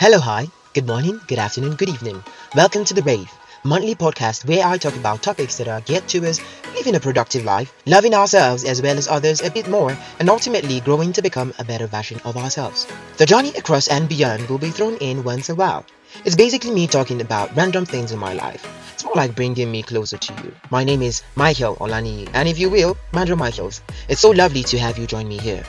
Hello, 0.00 0.18
hi, 0.18 0.48
good 0.72 0.86
morning, 0.86 1.20
good 1.26 1.38
afternoon, 1.38 1.74
good 1.74 1.90
evening. 1.90 2.24
Welcome 2.56 2.86
to 2.86 2.94
The 2.94 3.02
Rave, 3.02 3.30
monthly 3.64 3.94
podcast 3.94 4.48
where 4.48 4.66
I 4.66 4.78
talk 4.78 4.96
about 4.96 5.22
topics 5.22 5.58
that 5.58 5.68
are 5.68 5.82
geared 5.82 6.08
to 6.08 6.26
us 6.26 6.40
living 6.74 6.94
a 6.94 7.00
productive 7.00 7.44
life, 7.44 7.74
loving 7.84 8.14
ourselves 8.14 8.64
as 8.64 8.80
well 8.80 8.96
as 8.96 9.08
others 9.08 9.42
a 9.42 9.50
bit 9.50 9.68
more, 9.68 9.94
and 10.18 10.30
ultimately 10.30 10.80
growing 10.80 11.12
to 11.12 11.20
become 11.20 11.52
a 11.58 11.66
better 11.66 11.86
version 11.86 12.18
of 12.24 12.38
ourselves. 12.38 12.86
The 13.18 13.26
journey 13.26 13.50
across 13.58 13.88
and 13.88 14.08
beyond 14.08 14.48
will 14.48 14.56
be 14.56 14.70
thrown 14.70 14.96
in 15.02 15.22
once 15.22 15.50
a 15.50 15.54
while. 15.54 15.84
It's 16.24 16.34
basically 16.34 16.70
me 16.70 16.86
talking 16.86 17.20
about 17.20 17.54
random 17.54 17.84
things 17.84 18.10
in 18.10 18.18
my 18.18 18.32
life. 18.32 18.64
It's 18.94 19.04
more 19.04 19.16
like 19.16 19.36
bringing 19.36 19.70
me 19.70 19.82
closer 19.82 20.16
to 20.16 20.32
you. 20.42 20.54
My 20.70 20.82
name 20.82 21.02
is 21.02 21.22
Michael 21.36 21.76
Olani, 21.76 22.26
and 22.32 22.48
if 22.48 22.58
you 22.58 22.70
will, 22.70 22.96
Mandrel 23.12 23.36
Michaels. 23.36 23.82
It's 24.08 24.22
so 24.22 24.30
lovely 24.30 24.62
to 24.62 24.78
have 24.78 24.96
you 24.96 25.06
join 25.06 25.28
me 25.28 25.36
here. 25.36 25.62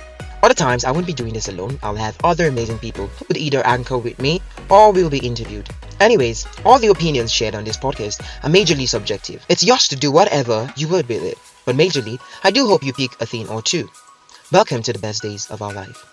Other 0.44 0.56
times, 0.56 0.86
I 0.86 0.92
won't 0.92 1.06
be 1.06 1.14
doing 1.14 1.34
this 1.34 1.50
alone. 1.50 1.78
I'll 1.84 1.96
have 1.96 2.18
other 2.24 2.48
amazing 2.48 2.80
people 2.80 3.06
who 3.06 3.26
would 3.28 3.38
either 3.38 3.64
anchor 3.64 3.98
with 4.00 4.18
me 4.18 4.42
or 4.70 4.92
will 4.92 5.10
be 5.10 5.20
interviewed. 5.20 5.70
Anyways, 6.00 6.48
all 6.66 6.80
the 6.80 6.88
opinions 6.88 7.32
shared 7.32 7.54
on 7.54 7.64
this 7.64 7.78
podcast 7.78 8.22
are 8.44 8.50
majorly 8.50 8.90
subjective. 8.90 9.46
It's 9.50 9.62
yours 9.62 9.88
to 9.90 9.96
do 9.96 10.12
whatever 10.12 10.74
you 10.76 10.88
would 10.88 11.08
with 11.08 11.22
it. 11.22 11.38
But 11.64 11.76
majorly, 11.76 12.20
I 12.44 12.50
do 12.50 12.66
hope 12.66 12.84
you 12.84 12.92
pick 12.92 13.12
a 13.22 13.26
thing 13.28 13.50
or 13.50 13.62
two. 13.62 13.88
Welcome 14.52 14.82
to 14.82 14.94
the 14.94 14.98
best 14.98 15.22
days 15.22 15.52
of 15.52 15.62
our 15.62 15.74
life. 15.74 16.04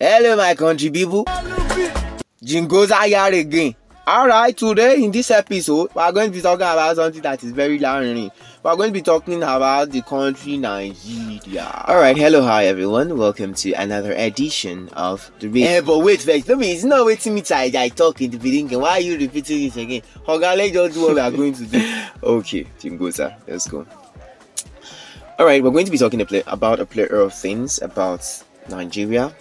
Hello, 0.00 0.36
my 0.36 0.56
country 0.56 0.90
people. 0.90 1.24
Jingos 2.42 2.90
here 3.06 3.40
again. 3.40 3.76
Alright, 4.12 4.58
today 4.58 5.02
in 5.02 5.10
this 5.10 5.30
episode, 5.30 5.88
we 5.94 6.02
are 6.02 6.12
going 6.12 6.30
to 6.30 6.36
be 6.36 6.42
talking 6.42 6.60
about 6.66 6.96
something 6.96 7.22
that 7.22 7.42
is 7.42 7.50
very 7.52 7.78
learning. 7.78 8.30
We 8.62 8.70
are 8.70 8.76
going 8.76 8.90
to 8.90 8.92
be 8.92 9.00
talking 9.00 9.42
about 9.42 9.88
the 9.90 10.02
country 10.02 10.58
Nigeria. 10.58 11.86
Alright, 11.88 12.18
hello, 12.18 12.42
hi 12.42 12.66
everyone. 12.66 13.16
Welcome 13.16 13.54
to 13.54 13.72
another 13.72 14.12
edition 14.12 14.90
of 14.90 15.30
the 15.38 15.46
Eh, 15.46 15.76
Radio. 15.78 15.82
but 15.86 15.98
wait 16.00 16.20
first. 16.20 16.46
No, 16.46 16.58
be 16.58 16.72
it's 16.72 16.84
not 16.84 17.06
waiting 17.06 17.34
me 17.36 17.40
till 17.40 17.56
I, 17.56 17.72
I 17.74 17.88
talk 17.88 18.20
in 18.20 18.32
the 18.32 18.36
beginning. 18.36 18.78
Why 18.78 18.90
are 18.90 19.00
you 19.00 19.16
repeating 19.16 19.62
it 19.68 19.76
again? 19.76 20.02
Oga, 20.26 20.58
let's 20.58 20.72
just 20.74 20.92
do 20.94 21.00
what 21.04 21.14
we 21.14 21.20
are 21.20 21.30
going 21.30 21.54
to 21.54 21.64
do. 21.64 22.02
Okay, 22.22 22.64
Jingoza, 22.78 23.34
let's 23.48 23.66
go. 23.66 23.86
Alright, 25.40 25.62
we're 25.62 25.70
going 25.70 25.86
to 25.86 25.90
be 25.90 25.96
talking 25.96 26.20
about 26.20 26.80
a 26.80 26.84
plethora 26.84 27.24
of 27.24 27.32
things 27.32 27.80
about 27.80 28.44
Nigeria. 28.68 29.34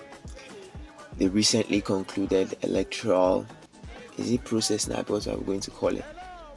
The 1.18 1.28
recently 1.28 1.82
concluded 1.82 2.56
electoral 2.62 3.46
is 4.22 4.32
it 4.32 4.44
process 4.44 4.88
now? 4.88 4.98
What 5.04 5.26
we 5.26 5.46
going 5.46 5.60
to 5.62 5.72
call 5.72 5.96
it? 5.96 6.06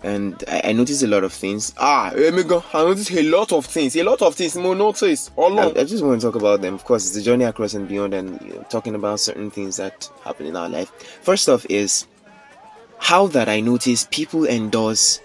And 0.02 0.44
I, 0.46 0.60
I 0.64 0.72
noticed 0.72 1.02
a 1.02 1.06
lot 1.06 1.24
of 1.24 1.32
things. 1.32 1.72
Ah, 1.78 2.10
Emigo, 2.14 2.62
I 2.74 2.84
noticed 2.84 3.10
a 3.10 3.22
lot 3.22 3.52
of 3.52 3.64
things. 3.64 3.96
A 3.96 4.02
lot 4.02 4.20
of 4.20 4.34
things. 4.34 4.54
More 4.56 4.74
notice. 4.74 5.30
All 5.34 5.58
I. 5.58 5.68
I 5.68 5.84
just 5.84 6.04
want 6.04 6.20
to 6.20 6.26
talk 6.26 6.36
about 6.36 6.60
them. 6.60 6.74
Of 6.74 6.84
course, 6.84 7.06
it's 7.06 7.16
the 7.16 7.22
journey 7.22 7.44
across 7.44 7.72
and 7.74 7.88
beyond, 7.88 8.12
and 8.12 8.40
you 8.42 8.54
know, 8.54 8.66
talking 8.68 8.94
about 8.94 9.20
certain 9.20 9.50
things 9.50 9.78
that 9.78 10.10
happen 10.22 10.46
in 10.46 10.56
our 10.56 10.68
life. 10.68 10.90
First 11.22 11.48
off, 11.48 11.64
is 11.70 12.06
how 12.98 13.26
that 13.28 13.48
I 13.48 13.60
notice 13.60 14.06
people 14.10 14.46
endorse 14.46 15.20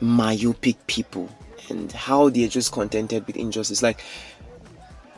myopic 0.00 0.84
people 0.86 1.28
and 1.68 1.90
how 1.92 2.28
they're 2.28 2.48
just 2.48 2.72
contented 2.72 3.26
with 3.26 3.36
injustice. 3.36 3.82
Like, 3.82 4.02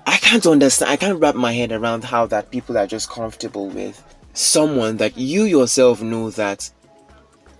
I 0.07 0.17
can't 0.17 0.47
understand, 0.47 0.91
I 0.91 0.97
can't 0.97 1.21
wrap 1.21 1.35
my 1.35 1.53
head 1.53 1.73
around 1.73 2.05
how 2.05 2.27
that 2.27 2.51
people 2.51 2.77
are 2.77 2.87
just 2.87 3.09
comfortable 3.11 3.69
with 3.69 4.03
someone 4.33 4.97
that 4.99 5.17
you 5.19 5.45
yourself 5.45 6.03
know 6.03 6.31
that 6.31 6.71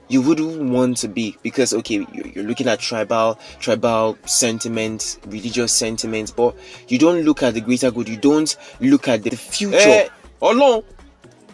you 0.09 0.21
wouldn't 0.21 0.71
want 0.71 0.97
to 0.97 1.09
be 1.09 1.37
because 1.43 1.73
okay 1.73 1.95
you- 2.13 2.33
you're 2.35 2.45
looking 2.45 2.67
at 2.67 2.81
tribal 2.81 3.39
tribal 3.61 4.17
sentiments 4.27 5.19
religious 5.27 5.73
sentiments 5.73 6.31
but 6.33 6.55
you 6.89 6.99
don't 6.99 7.23
look 7.23 7.43
at 7.43 7.55
the 7.55 7.61
greater 7.61 7.91
good 7.91 8.09
you 8.09 8.17
don't 8.17 8.57
look 8.81 9.07
at 9.09 9.23
the 9.23 9.31
future 9.37 9.77
Eh, 9.79 10.09
along. 10.43 10.83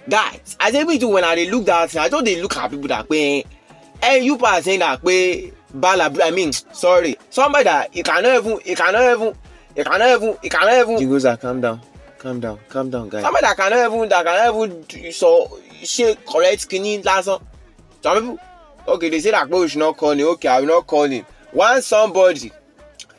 Guys, 0.09 0.57
I 0.61 0.71
say 0.71 0.85
me 0.85 0.99
too 0.99 1.09
when 1.09 1.25
I 1.25 1.35
look 1.51 1.67
that 1.67 1.95
I 1.97 2.09
just 2.09 2.25
dey 2.25 2.41
look 2.41 2.57
at 2.57 2.71
people 2.71 2.87
that 2.89 3.09
pay. 3.09 3.45
Eh, 4.03 4.17
you 4.19 4.39
pass 4.39 4.65
saying 4.65 4.79
that 4.81 5.05
pay 5.05 5.53
bala. 5.75 6.11
I 6.23 6.31
mean, 6.31 6.53
sorry, 6.53 7.17
somebody 7.29 7.65
that 7.65 7.95
you 7.95 8.05
cannot 8.05 8.37
even, 8.37 8.61
you 8.65 8.77
cannot 8.77 9.03
even, 9.03 9.35
you 9.77 9.85
cannot 9.85 10.09
even, 10.23 10.37
you 10.43 10.51
cannot 10.51 10.73
even. 10.79 10.97
Jingoza, 10.97 11.39
calm 11.41 11.61
down 11.61 11.81
calm 12.19 12.41
down 12.41 12.59
calm 12.69 12.91
down 12.91 13.09
guys 13.09 13.23
somebody 13.23 13.47
that 13.47 13.57
cannot 13.57 13.93
even 13.95 14.09
that 14.09 14.25
cannot 14.25 14.55
even 14.65 15.13
so 15.13 15.59
ṣe 15.83 16.17
correct 16.27 16.69
kini 16.69 17.03
lásán. 17.03 17.41
Some 18.03 18.21
people? 18.21 18.39
Okay 18.89 19.09
they 19.11 19.21
say 19.21 19.31
that 19.33 19.49
boy 19.51 19.67
should 19.67 19.79
not 19.81 19.97
call 19.97 20.13
him 20.13 20.27
okay 20.29 20.49
i 20.49 20.61
will 20.61 20.69
not 20.69 20.87
call 20.87 21.05
him 21.05 21.25
one 21.53 21.83
somebody 21.83 22.53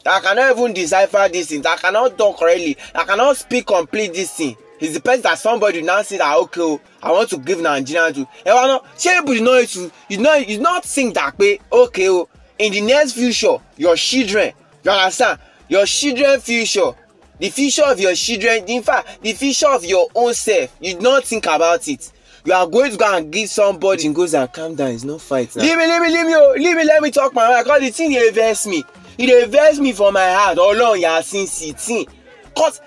that 0.03 0.23
cannot 0.23 0.57
even 0.57 0.73
decipher 0.73 1.27
this 1.31 1.49
thing 1.49 1.61
that 1.61 1.79
cannot 1.79 2.17
talk 2.17 2.37
correctly 2.39 2.77
that 2.93 3.07
cannot 3.07 3.35
speak 3.37 3.65
complete 3.67 4.13
this 4.13 4.31
thing. 4.33 4.55
Is 4.79 4.93
the 4.93 4.99
person 5.01 5.23
that 5.23 5.39
somebody 5.39 5.81
now 5.81 6.03
say 6.03 6.17
that 6.19 6.37
okay 6.37 6.61
o 6.61 6.79
i 7.01 7.11
want 7.11 7.29
to 7.31 7.37
give 7.39 7.59
nigeria 7.59 8.13
to. 8.13 8.21
Ẹ 8.45 8.51
wá 8.53 8.67
náà 8.67 8.81
ṣé 8.97 9.21
náà 9.41 9.75
you 9.75 9.91
you 10.09 10.17
know 10.19 10.35
you 10.35 10.59
not 10.59 10.85
think 10.85 11.15
that 11.15 11.35
pé 11.37 11.59
okay 11.71 12.09
o 12.09 12.27
in 12.59 12.71
the 12.71 12.81
next 12.81 13.13
future 13.13 13.57
your 13.75 13.95
children 13.95 14.53
you 14.83 14.91
understand? 14.91 15.39
Your 15.67 15.85
children 15.85 16.39
future 16.39 16.93
the 17.39 17.49
future 17.49 17.83
of 17.85 17.99
your 17.99 18.13
children 18.15 18.63
in 18.67 18.81
fact 18.83 19.21
the 19.21 19.33
future 19.33 19.67
of 19.69 19.83
your 19.85 20.07
own 20.15 20.33
self 20.33 20.75
you 20.79 20.99
not 20.99 21.23
think 21.23 21.45
about 21.45 21.87
it. 21.87 22.11
You 22.45 22.53
are 22.53 22.65
going 22.65 22.91
to 22.91 22.97
go 22.97 23.13
and 23.17 23.29
give 23.29 23.49
somebody. 23.49 24.03
Jingoza, 24.07 24.51
calm 24.53 24.73
down 24.75 24.91
it's 24.91 25.03
not 25.03 25.19
fight 25.19 25.53
now. 25.53 25.63
Leave 25.63 25.77
me 25.77 25.85
leave 25.85 26.01
me 26.01 26.07
leave 26.13 26.25
me 26.27 26.35
o 26.35 26.53
leave 26.57 26.77
me 26.77 26.85
let 26.85 27.01
me 27.03 27.11
talk 27.11 27.33
my 27.33 27.45
mind. 27.49 27.65
Cause 27.67 27.81
the 27.81 27.89
thing 27.89 28.11
dey 28.11 28.29
vex 28.31 28.65
me 28.67 28.83
e 29.17 29.25
dey 29.25 29.45
vex 29.45 29.79
me 29.79 29.91
for 29.91 30.13
my 30.13 30.23
heart. 30.31 30.57
Ọlọ́run 30.57 30.97
yà 31.01 31.21
sí 31.23 31.45
sí 31.47 31.73
tí 31.73 32.07
cause 32.55 32.79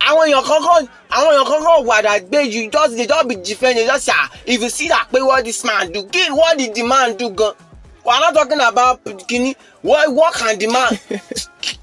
àwọn 0.00 0.28
èèyàn 0.28 0.44
kankan 0.48 0.88
àwọn 1.10 1.32
èèyàn 1.34 1.44
kankan 1.50 1.84
wà 1.86 2.02
that 2.02 2.22
gbé 2.30 2.40
you 2.52 2.70
just 2.70 2.96
dey 2.96 3.06
just 3.06 3.28
be 3.28 3.36
different 3.36 3.76
you 3.76 3.84
just 3.86 4.04
say 4.06 4.12
ah 4.16 4.30
if 4.46 4.62
you 4.62 4.70
see 4.70 4.88
that 4.88 5.06
pé 5.12 5.20
what 5.26 5.44
this 5.44 5.62
man 5.64 5.92
do 5.92 6.02
kí 6.04 6.30
what 6.30 6.56
did 6.56 6.74
the 6.74 6.82
man 6.82 7.14
do 7.16 7.28
gan? 7.30 7.52
We 8.04 8.10
are 8.12 8.20
not 8.20 8.34
talking 8.34 8.60
about 8.60 9.04
kini 9.28 9.54
what 9.82 10.12
what 10.14 10.34
can 10.34 10.58
the 10.58 10.68
man 10.68 10.98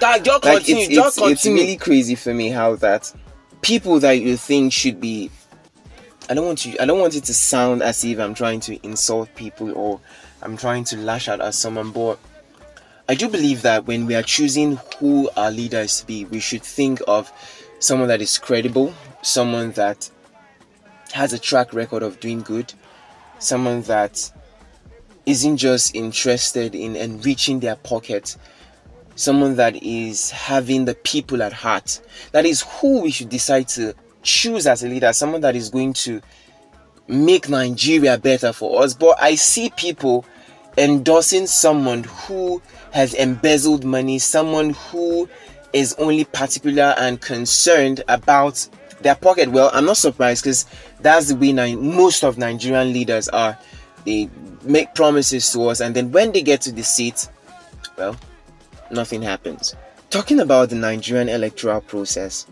that 0.00 0.22
just 0.22 0.44
like 0.44 0.58
continue 0.58 0.84
it's, 0.84 0.94
just 0.94 1.18
it's, 1.18 1.26
continue. 1.26 1.56
it's 1.58 1.64
really 1.64 1.76
crazy 1.76 2.14
for 2.14 2.34
me 2.34 2.50
how 2.50 2.76
that 2.76 3.12
people 3.62 3.98
that 4.00 4.12
you 4.12 4.36
think 4.36 4.72
should 4.72 5.00
be 5.00 5.30
I 6.28 6.32
don't 6.32 6.46
want 6.46 6.64
you. 6.64 6.74
I 6.80 6.86
don't 6.86 7.00
want 7.00 7.16
it 7.16 7.24
to 7.24 7.34
sound 7.34 7.82
as 7.82 8.02
if 8.02 8.18
I'm 8.18 8.32
trying 8.34 8.60
to 8.60 8.82
insult 8.86 9.34
people 9.34 9.72
or 9.76 10.00
I'm 10.40 10.56
trying 10.56 10.84
to 10.84 10.96
lash 10.96 11.28
out 11.28 11.40
at 11.40 11.54
someone 11.54 11.90
but 11.90 12.18
I 13.08 13.14
do 13.14 13.28
believe 13.28 13.62
that 13.62 13.86
when 13.86 14.06
we 14.06 14.14
are 14.14 14.22
choosing 14.22 14.78
who 14.98 15.28
our 15.36 15.50
leader 15.50 15.80
is 15.80 16.00
to 16.00 16.06
be 16.06 16.24
we 16.26 16.40
should 16.40 16.62
think 16.62 17.00
of 17.06 17.32
someone 17.78 18.08
that 18.08 18.22
is 18.22 18.38
credible 18.38 18.94
someone 19.22 19.72
that 19.72 20.10
has 21.12 21.32
a 21.32 21.38
track 21.38 21.72
record 21.72 22.02
of 22.02 22.20
doing 22.20 22.40
good 22.40 22.72
someone 23.38 23.82
that 23.82 24.30
isn't 25.26 25.56
just 25.56 25.94
interested 25.94 26.74
in 26.74 26.96
enriching 26.96 27.60
their 27.60 27.76
pocket 27.76 28.36
someone 29.16 29.56
that 29.56 29.82
is 29.82 30.30
having 30.30 30.84
the 30.84 30.94
people 30.94 31.42
at 31.42 31.52
heart. 31.52 32.00
That 32.32 32.46
is 32.46 32.62
who 32.62 33.02
we 33.02 33.10
should 33.10 33.28
decide 33.28 33.68
to 33.68 33.94
choose 34.22 34.66
as 34.66 34.82
a 34.82 34.88
leader, 34.88 35.12
someone 35.12 35.40
that 35.42 35.54
is 35.56 35.70
going 35.70 35.92
to 35.94 36.20
make 37.06 37.48
Nigeria 37.48 38.18
better 38.18 38.52
for 38.52 38.82
us. 38.82 38.94
But 38.94 39.16
I 39.20 39.34
see 39.34 39.70
people 39.76 40.24
endorsing 40.76 41.46
someone 41.46 42.04
who 42.04 42.60
has 42.92 43.14
embezzled 43.14 43.84
money, 43.84 44.18
someone 44.18 44.70
who 44.70 45.28
is 45.72 45.94
only 45.98 46.24
particular 46.24 46.94
and 46.98 47.20
concerned 47.20 48.02
about 48.08 48.66
their 49.02 49.14
pocket. 49.14 49.50
Well, 49.50 49.70
I'm 49.72 49.84
not 49.84 49.96
surprised 49.96 50.42
because 50.44 50.66
that's 51.00 51.28
the 51.28 51.36
way 51.36 51.52
Ni- 51.52 51.76
most 51.76 52.24
of 52.24 52.38
Nigerian 52.38 52.92
leaders 52.92 53.28
are. 53.28 53.58
They 54.04 54.28
make 54.62 54.94
promises 54.94 55.50
to 55.52 55.68
us, 55.68 55.80
and 55.80 55.94
then 55.94 56.12
when 56.12 56.32
they 56.32 56.42
get 56.42 56.60
to 56.62 56.72
the 56.72 56.82
seat, 56.82 57.28
well, 57.96 58.16
nothing 58.90 59.22
happens. 59.22 59.74
Talking 60.10 60.40
about 60.40 60.68
the 60.70 60.76
Nigerian 60.76 61.28
electoral 61.28 61.80
process, 61.80 62.46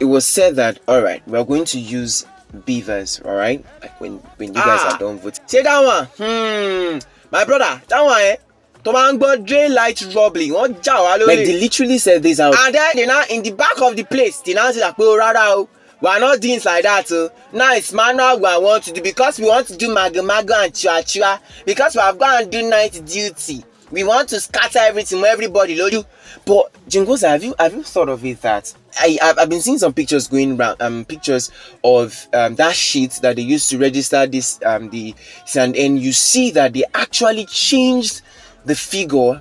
it 0.00 0.06
was 0.06 0.26
said 0.26 0.56
that 0.56 0.78
all 0.88 1.00
right, 1.02 1.26
we 1.28 1.38
are 1.38 1.44
going 1.44 1.64
to 1.66 1.78
use 1.78 2.26
beavers, 2.64 3.20
all 3.24 3.34
right, 3.34 3.64
like 3.80 4.00
when 4.00 4.18
when 4.36 4.48
you 4.48 4.54
guys 4.54 4.80
Ah. 4.82 4.94
are 4.94 4.98
done 4.98 5.18
voting. 5.18 5.44
ṣé 5.46 5.62
that 5.62 5.84
one 5.84 6.06
hmm, 6.18 6.98
my 7.30 7.44
brother 7.44 7.80
that 7.88 8.02
one 8.02 8.20
eh 8.20 8.36
tó 8.84 8.92
máa 8.92 9.12
ń 9.12 9.18
gbọ́ 9.18 9.46
daylight 9.46 10.02
robbery 10.14 10.48
wọ́n 10.50 10.74
jà 10.82 10.96
wá 11.00 11.16
lórí. 11.18 11.26
Like 11.26 11.46
they 11.46 11.60
literally 11.60 11.98
said 11.98 12.22
this 12.22 12.40
out. 12.40 12.54
and 12.58 12.74
then 12.74 12.90
they 12.94 13.06
now 13.06 13.22
in 13.30 13.42
the 13.42 13.52
back 13.52 13.80
of 13.80 13.94
the 13.96 14.02
place 14.04 14.40
they 14.44 14.54
now 14.54 14.70
say 14.72 14.80
that 14.80 14.96
pé 14.98 15.04
o 15.04 15.16
rárá 15.16 15.56
o 15.56 15.68
we 16.00 16.08
are 16.08 16.18
not 16.18 16.40
doing 16.40 16.60
like 16.64 16.82
that 16.82 17.10
o 17.12 17.30
now 17.52 17.72
it's 17.74 17.92
manual 17.92 18.36
we 18.36 18.42
want 18.66 18.82
to 18.82 18.92
do 18.92 19.00
because 19.00 19.38
we 19.38 19.46
want 19.46 19.66
to 19.68 19.76
do 19.76 19.88
mago-mago 19.94 20.52
and 20.64 20.72
chua-chua 20.74 21.38
because 21.64 21.94
we 21.94 22.00
have 22.02 22.18
gone 22.18 22.42
and 22.42 22.50
do 22.50 22.68
night 22.68 23.00
duty 23.06 23.64
we 23.92 24.02
want 24.02 24.28
to 24.30 24.40
scatter 24.40 24.78
everything 24.80 25.22
everybody 25.24 25.76
lójú. 25.78 26.04
But 26.44 26.72
Jingoza, 26.88 27.28
have 27.28 27.44
you 27.44 27.54
have 27.58 27.74
you 27.74 27.82
thought 27.84 28.08
of 28.08 28.24
it 28.24 28.40
that 28.40 28.72
I 28.98 29.18
I've, 29.22 29.38
I've 29.38 29.48
been 29.50 29.60
seeing 29.60 29.78
some 29.78 29.92
pictures 29.92 30.26
going 30.26 30.58
around 30.58 30.80
um 30.80 31.04
pictures 31.04 31.50
of 31.84 32.26
um 32.32 32.56
that 32.56 32.74
sheet 32.74 33.12
that 33.22 33.36
they 33.36 33.42
used 33.42 33.68
to 33.70 33.78
register 33.78 34.26
this 34.26 34.58
um 34.64 34.88
the 34.90 35.14
and 35.54 35.76
and 35.76 36.00
you 36.00 36.12
see 36.12 36.50
that 36.52 36.72
they 36.72 36.84
actually 36.94 37.44
changed 37.46 38.22
the 38.64 38.74
figure 38.74 39.40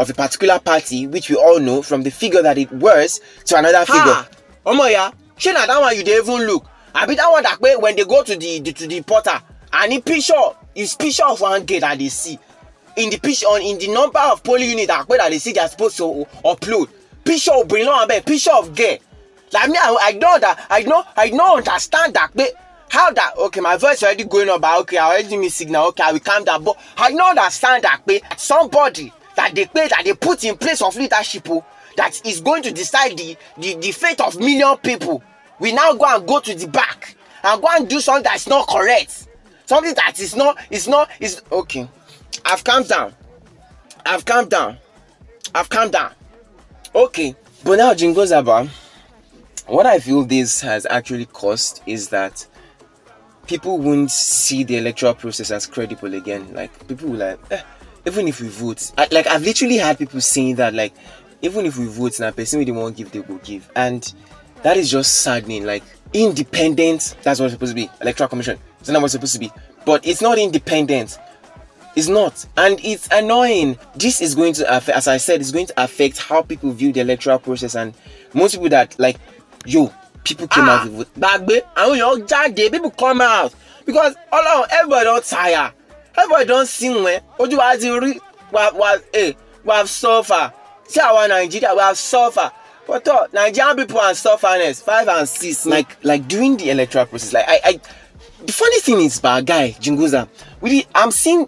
of 0.00 0.10
a 0.10 0.14
particular 0.14 0.58
party 0.58 1.06
which 1.06 1.28
we 1.28 1.36
all 1.36 1.60
know 1.60 1.82
from 1.82 2.02
the 2.02 2.10
figure 2.10 2.42
that 2.42 2.56
it 2.56 2.70
was 2.72 3.20
to 3.44 3.56
another 3.58 3.84
figure. 3.84 4.00
ha 4.02 4.28
ọmọ 4.64 4.88
ìyá 4.90 5.12
shey 5.36 5.52
na 5.52 5.66
that 5.66 5.80
one 5.80 5.96
you 5.96 6.02
dey 6.04 6.16
even 6.18 6.46
look 6.46 6.64
abi 6.94 7.14
that 7.14 7.30
one 7.30 7.42
that 7.42 7.60
pe 7.60 7.76
when 7.76 7.94
they 7.96 8.04
go 8.04 8.22
to 8.22 8.34
the, 8.36 8.60
the 8.60 8.72
to 8.72 8.86
the 8.86 9.02
portal 9.02 9.38
and 9.72 9.92
the 9.92 10.00
picture 10.00 10.34
is 10.74 10.94
picture 10.94 11.24
of 11.24 11.40
one 11.40 11.64
girl 11.64 11.80
that 11.80 11.98
they 11.98 12.08
see 12.08 12.38
in 12.98 13.10
the 13.10 13.18
picture 13.18 13.46
on 13.46 13.62
in 13.62 13.78
the 13.78 13.88
number 13.88 14.18
of 14.18 14.42
polling 14.42 14.70
units 14.70 14.88
that 14.88 15.06
they 15.30 15.38
see 15.38 15.52
they 15.52 15.60
are 15.60 15.68
supposed 15.68 15.96
to 15.96 16.26
upload. 16.44 16.88
Picture 17.24 17.52
obìnrin 17.52 17.86
lọ́wọ́ 17.86 18.06
abẹ́ 18.06 18.24
picture 18.26 18.52
of 18.52 18.74
girl 18.74 18.96
like 19.52 19.68
me 19.70 19.78
i 19.78 19.96
i 20.02 20.12
know 20.12 20.38
that 20.38 20.66
i 20.70 20.82
know 20.82 21.02
i 21.16 21.30
no 21.30 21.56
understand 21.56 22.12
that 22.14 22.30
pe 22.36 22.46
how 22.90 23.10
that 23.12 23.32
okay 23.38 23.60
my 23.60 23.76
voice 23.76 24.02
already 24.02 24.24
going 24.24 24.48
up 24.48 24.60
but 24.60 24.80
okay 24.80 24.98
i 24.98 25.10
already 25.10 25.36
me 25.36 25.48
signal 25.48 25.86
okay 25.88 26.02
i 26.04 26.12
will 26.12 26.20
calm 26.20 26.44
down 26.44 26.62
but 26.64 26.76
i 26.98 27.10
no 27.10 27.30
understand 27.30 27.82
that 27.82 28.00
pe 28.06 28.20
somebody 28.36 29.12
that 29.36 29.54
dey 29.54 29.64
pe 29.66 29.88
that 29.88 30.02
dey 30.04 30.14
put 30.14 30.44
in 30.44 30.56
place 30.56 30.82
of 30.82 30.94
leadership 30.96 31.48
o 31.50 31.64
that 31.96 32.20
is 32.26 32.40
going 32.40 32.62
to 32.62 32.70
decide 32.72 33.16
the 33.16 33.36
the 33.58 33.74
the 33.76 33.92
fate 33.92 34.20
of 34.20 34.38
million 34.38 34.76
people 34.78 35.22
we 35.60 35.72
now 35.72 35.92
go 35.94 36.04
and 36.06 36.26
go 36.26 36.40
to 36.40 36.54
the 36.54 36.66
back 36.68 37.16
and 37.42 37.60
go 37.62 37.68
and 37.72 37.88
do 37.88 38.00
something 38.00 38.22
that 38.24 38.36
is 38.36 38.46
not 38.48 38.68
correct. 38.68 39.26
Something 39.66 39.94
that 39.94 40.18
is 40.18 40.34
not 40.36 40.56
is 40.70 40.88
not 40.88 41.10
is 41.20 41.42
okay 41.52 41.88
i've 42.44 42.64
calmed 42.64 42.88
down 42.88 43.14
i've 44.06 44.24
calmed 44.24 44.50
down 44.50 44.76
i've 45.54 45.68
calmed 45.68 45.92
down 45.92 46.12
okay 46.94 47.34
But 47.64 47.76
now, 47.76 47.92
Jingozaba, 47.92 48.68
what 49.66 49.84
I 49.84 49.98
feel 49.98 50.22
this 50.24 50.60
has 50.60 50.86
actually 50.88 51.26
caused 51.26 51.82
is 51.86 52.08
that 52.10 52.46
people 53.46 53.78
won't 53.78 54.10
see 54.10 54.62
the 54.62 54.76
electoral 54.76 55.14
process 55.14 55.50
as 55.50 55.66
credible 55.66 56.14
again. 56.14 56.54
Like 56.54 56.86
people 56.86 57.08
will 57.10 57.18
like, 57.18 57.38
eh, 57.50 57.62
even 58.06 58.28
if 58.28 58.40
we 58.40 58.48
vote, 58.48 58.92
I, 58.96 59.08
like 59.10 59.26
I've 59.26 59.42
literally 59.42 59.76
had 59.76 59.98
people 59.98 60.20
saying 60.20 60.56
that, 60.56 60.72
like 60.72 60.94
even 61.42 61.66
if 61.66 61.76
we 61.76 61.86
vote, 61.86 62.18
now 62.20 62.30
person 62.30 62.60
we 62.60 62.64
didn't 62.64 62.80
want 62.80 62.96
give, 62.96 63.10
they 63.10 63.20
will 63.20 63.38
give, 63.38 63.68
and 63.74 64.12
that 64.62 64.76
is 64.76 64.90
just 64.90 65.22
saddening. 65.22 65.66
Like 65.66 65.82
independent, 66.12 67.16
that's 67.22 67.40
what 67.40 67.46
it's 67.46 67.54
supposed 67.54 67.72
to 67.72 67.76
be. 67.76 67.90
Electoral 68.00 68.28
commission, 68.28 68.58
it's 68.80 68.88
not 68.88 69.02
what 69.02 69.06
it's 69.06 69.12
supposed 69.12 69.34
to 69.34 69.40
be, 69.40 69.50
but 69.84 70.06
it's 70.06 70.22
not 70.22 70.38
independent. 70.38 71.18
It's 71.98 72.06
not, 72.06 72.46
and 72.56 72.78
it's 72.84 73.08
annoying. 73.10 73.76
This 73.96 74.20
is 74.20 74.36
going 74.36 74.52
to 74.52 74.76
affect, 74.76 74.96
as 74.98 75.08
I 75.08 75.16
said, 75.16 75.40
it's 75.40 75.50
going 75.50 75.66
to 75.66 75.82
affect 75.82 76.18
how 76.18 76.42
people 76.42 76.70
view 76.70 76.92
the 76.92 77.00
electoral 77.00 77.40
process, 77.40 77.74
and 77.74 77.92
most 78.32 78.52
people 78.52 78.68
that 78.68 78.96
like, 79.00 79.16
yo, 79.66 79.92
people 80.22 80.46
came 80.46 80.62
out 80.68 80.82
ah 80.82 80.84
to 80.84 80.90
vote. 80.90 81.08
gbàgbé 81.18 81.56
àwọn 81.74 81.98
èèyàn 81.98 82.28
jáde 82.28 82.70
people 82.70 82.92
come 82.92 83.20
out. 83.20 83.52
Because 83.84 84.14
ọlọ́run 84.32 84.66
everybody 84.70 85.04
don 85.06 85.22
tire. 85.22 85.72
Everybody 86.16 86.44
don 86.44 86.66
see 86.66 86.88
wọn 86.88 87.20
ojú 87.40 87.56
wa 87.58 87.76
ti 87.76 87.88
rí 87.88 88.20
wa 88.52 88.70
wa 88.74 88.96
eh 89.12 89.32
we 89.64 89.74
have 89.74 89.90
suffer. 89.90 90.52
See 90.86 91.00
our 91.00 91.26
nigeria 91.26 91.74
we 91.74 91.80
have 91.80 91.98
suffer. 91.98 92.52
But 92.86 93.08
uh, 93.08 93.26
nigerian 93.32 93.74
people 93.76 94.00
and 94.00 94.16
sufferness 94.16 94.80
five 94.82 95.08
and 95.08 95.28
six 95.28 95.66
like 95.66 95.96
like 96.04 96.28
during 96.28 96.56
the 96.58 96.70
electoral 96.70 97.06
process 97.06 97.32
like 97.32 97.44
i 97.48 97.60
i 97.64 97.80
the 98.46 98.52
funny 98.52 98.80
thing 98.80 99.00
is 99.00 99.20
bad 99.20 99.44
guy 99.46 99.72
jingoza 99.80 100.28
really 100.62 100.86
i'm 100.94 101.10
seeing 101.10 101.46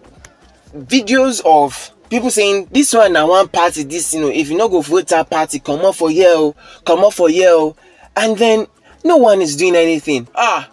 videos 0.74 1.42
of 1.44 1.90
people 2.08 2.30
saying 2.30 2.68
this 2.70 2.92
one 2.92 3.12
na 3.12 3.26
one 3.26 3.48
party 3.48 3.82
this 3.84 4.14
you 4.14 4.20
know 4.20 4.28
if 4.28 4.50
you 4.50 4.56
no 4.56 4.68
go 4.68 4.80
vote 4.80 5.08
that 5.08 5.28
party 5.30 5.58
comot 5.58 5.94
for 5.94 6.10
here 6.10 6.32
o 6.34 6.54
comot 6.84 7.12
for 7.14 7.28
here 7.28 7.50
o. 7.52 7.76
And 8.16 8.36
then 8.36 8.66
no 9.04 9.16
one 9.16 9.40
is 9.40 9.56
doing 9.56 9.76
anything. 9.76 10.28
Ah 10.34 10.68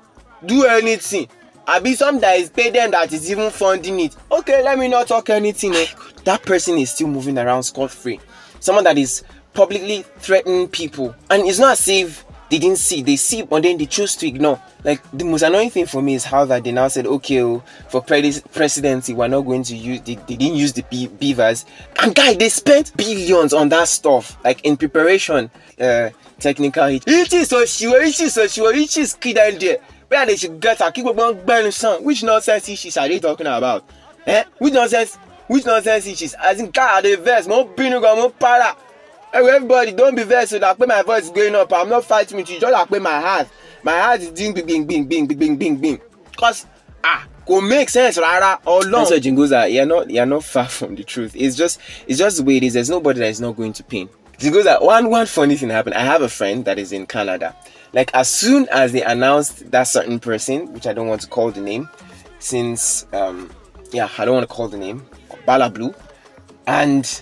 do 0.45 0.65
anything. 0.65 1.27
Abi 1.67 1.95
some 1.95 2.19
that 2.19 2.37
is 2.39 2.49
pay 2.49 2.69
them 2.69 2.91
that 2.91 3.11
is 3.11 3.29
even 3.29 3.51
funding 3.51 3.99
it. 3.99 4.15
Okay 4.31 4.63
let 4.63 4.77
me 4.79 4.87
not 4.87 5.07
talk 5.07 5.29
anything 5.29 5.73
eh. 5.75 5.87
That 6.23 6.43
person 6.43 6.77
is 6.77 6.91
still 6.91 7.07
moving 7.07 7.37
around 7.37 7.63
scot 7.63 7.91
free 7.91 8.19
someone 8.59 8.83
that 8.83 8.97
is 8.97 9.23
publicly 9.53 10.03
threatening 10.19 10.67
people. 10.67 11.15
And 11.29 11.47
it's 11.47 11.59
not 11.59 11.79
if 11.87 12.25
they 12.49 12.59
didn't 12.59 12.77
see 12.77 13.01
they 13.01 13.15
see 13.15 13.41
but 13.41 13.63
then 13.63 13.77
they 13.77 13.85
choose 13.85 14.15
to 14.17 14.27
ignore. 14.27 14.59
Like 14.83 15.01
the 15.11 15.25
most 15.25 15.41
annoying 15.41 15.69
thing 15.69 15.85
for 15.85 16.01
me 16.01 16.15
is 16.15 16.23
how 16.23 16.45
that 16.45 16.63
they 16.63 16.71
now 16.71 16.87
said 16.87 17.05
okay 17.07 17.41
oh, 17.43 17.63
for 17.89 18.01
pres- 18.01 18.41
presidency 18.53 19.13
we're 19.13 19.27
not 19.27 19.41
going 19.41 19.63
to 19.63 19.75
use 19.75 20.01
they, 20.01 20.15
they 20.15 20.35
didn't 20.35 20.55
use 20.55 20.73
the 20.73 20.83
be- 20.83 21.07
BVAS. 21.07 21.65
And 22.01 22.15
guy 22.15 22.33
they 22.35 22.49
spent 22.49 22.95
billions 22.95 23.53
on 23.53 23.69
that 23.69 23.87
stuff 23.87 24.37
like 24.43 24.63
in 24.65 24.77
preparation. 24.77 25.49
Uh 25.79 26.09
technical 26.39 26.85
hit. 26.87 27.03
It 27.07 27.33
is 27.33 27.49
òṣìwò 27.49 28.01
it 28.07 28.19
is 28.19 28.37
òṣìwò 28.37 28.75
it 28.75 28.97
is 28.97 29.13
kid 29.15 29.35
dem 29.35 29.57
there. 29.59 29.77
Where 30.07 30.25
they 30.25 30.35
should 30.37 30.59
get 30.59 30.77
kí 30.79 31.03
gbogbo 31.03 31.15
wọn 31.33 31.45
gbẹnu 31.45 31.71
sàn 31.71 32.01
which 32.03 32.23
nonsense 32.23 32.69
issues 32.69 32.97
are 32.97 33.07
they 33.09 33.19
talking 33.19 33.47
about? 33.47 33.83
Eh? 34.25 34.43
Which 34.59 34.73
nonsense 34.73 35.17
which 35.47 35.65
nonsense 35.65 36.07
issues 36.07 36.33
as 36.35 36.59
in 36.59 36.71
car 36.71 36.99
i 36.99 37.01
dey 37.01 37.15
vex 37.15 37.47
mo 37.47 37.63
bínú 37.65 38.01
gan 38.01 38.17
mo 38.17 38.29
para 38.29 38.75
everybody 39.33 39.91
don 39.91 40.15
be 40.15 40.23
vex 40.23 40.53
o 40.53 40.57
like 40.57 40.77
pe 40.77 40.85
my 40.85 41.01
voice 41.03 41.23
is 41.25 41.29
going 41.29 41.55
up 41.55 41.71
i'm 41.73 41.89
not 41.89 42.03
fighting 42.03 42.37
with 42.37 42.49
you 42.49 42.59
just 42.59 42.73
like 42.73 43.01
my 43.01 43.19
heart 43.21 43.47
my 43.83 43.97
heart 43.99 44.21
is 44.21 44.31
doing 44.31 44.53
gbing 44.53 44.85
gbing 44.87 45.07
gbing 45.07 45.27
gbing 45.27 45.57
gbing 45.57 45.77
gbing 45.79 46.01
cause 46.35 46.65
ah 47.03 47.25
kò 47.47 47.61
make 47.61 47.89
sense 47.89 48.17
Also, 48.17 48.59
ọlọ́run 48.65 49.19
Jingoza, 49.21 49.71
you're 49.71 49.85
not 49.85 50.09
you're 50.09 50.25
not 50.25 50.43
far 50.43 50.67
from 50.67 50.95
the 50.95 51.03
truth. 51.03 51.31
It's 51.35 51.55
just 51.55 51.79
it's 52.07 52.19
just 52.19 52.37
the 52.37 52.43
way 52.43 52.57
it 52.57 52.63
is. 52.63 52.73
There's 52.73 52.89
nobody 52.89 53.19
that 53.21 53.29
is 53.29 53.39
not 53.39 53.55
going 53.55 53.73
to 53.73 53.83
pain. 53.83 54.09
Jingoza, 54.37 54.81
one 54.81 55.09
one 55.09 55.25
funny 55.25 55.55
thing 55.55 55.69
happened. 55.69 55.95
I 55.95 56.01
have 56.03 56.21
a 56.21 56.29
friend 56.29 56.65
that 56.65 56.77
is 56.77 56.91
in 56.91 57.05
Canada. 57.05 57.55
Like 57.93 58.11
as 58.13 58.27
soon 58.27 58.67
as 58.69 58.91
they 58.91 59.01
announced 59.01 59.71
that 59.71 59.83
certain 59.83 60.19
person, 60.19 60.73
which 60.73 60.85
I 60.87 60.93
don't 60.93 61.07
want 61.07 61.21
to 61.21 61.27
call 61.27 61.51
the 61.51 61.61
name, 61.61 61.89
since 62.39 63.05
um 63.13 63.49
yeah, 63.93 64.09
I 64.17 64.25
don't 64.25 64.35
want 64.35 64.47
to 64.49 64.53
call 64.53 64.67
the 64.67 64.77
name, 64.77 65.05
Bala 65.45 65.69
Blue, 65.69 65.93
and 66.67 67.21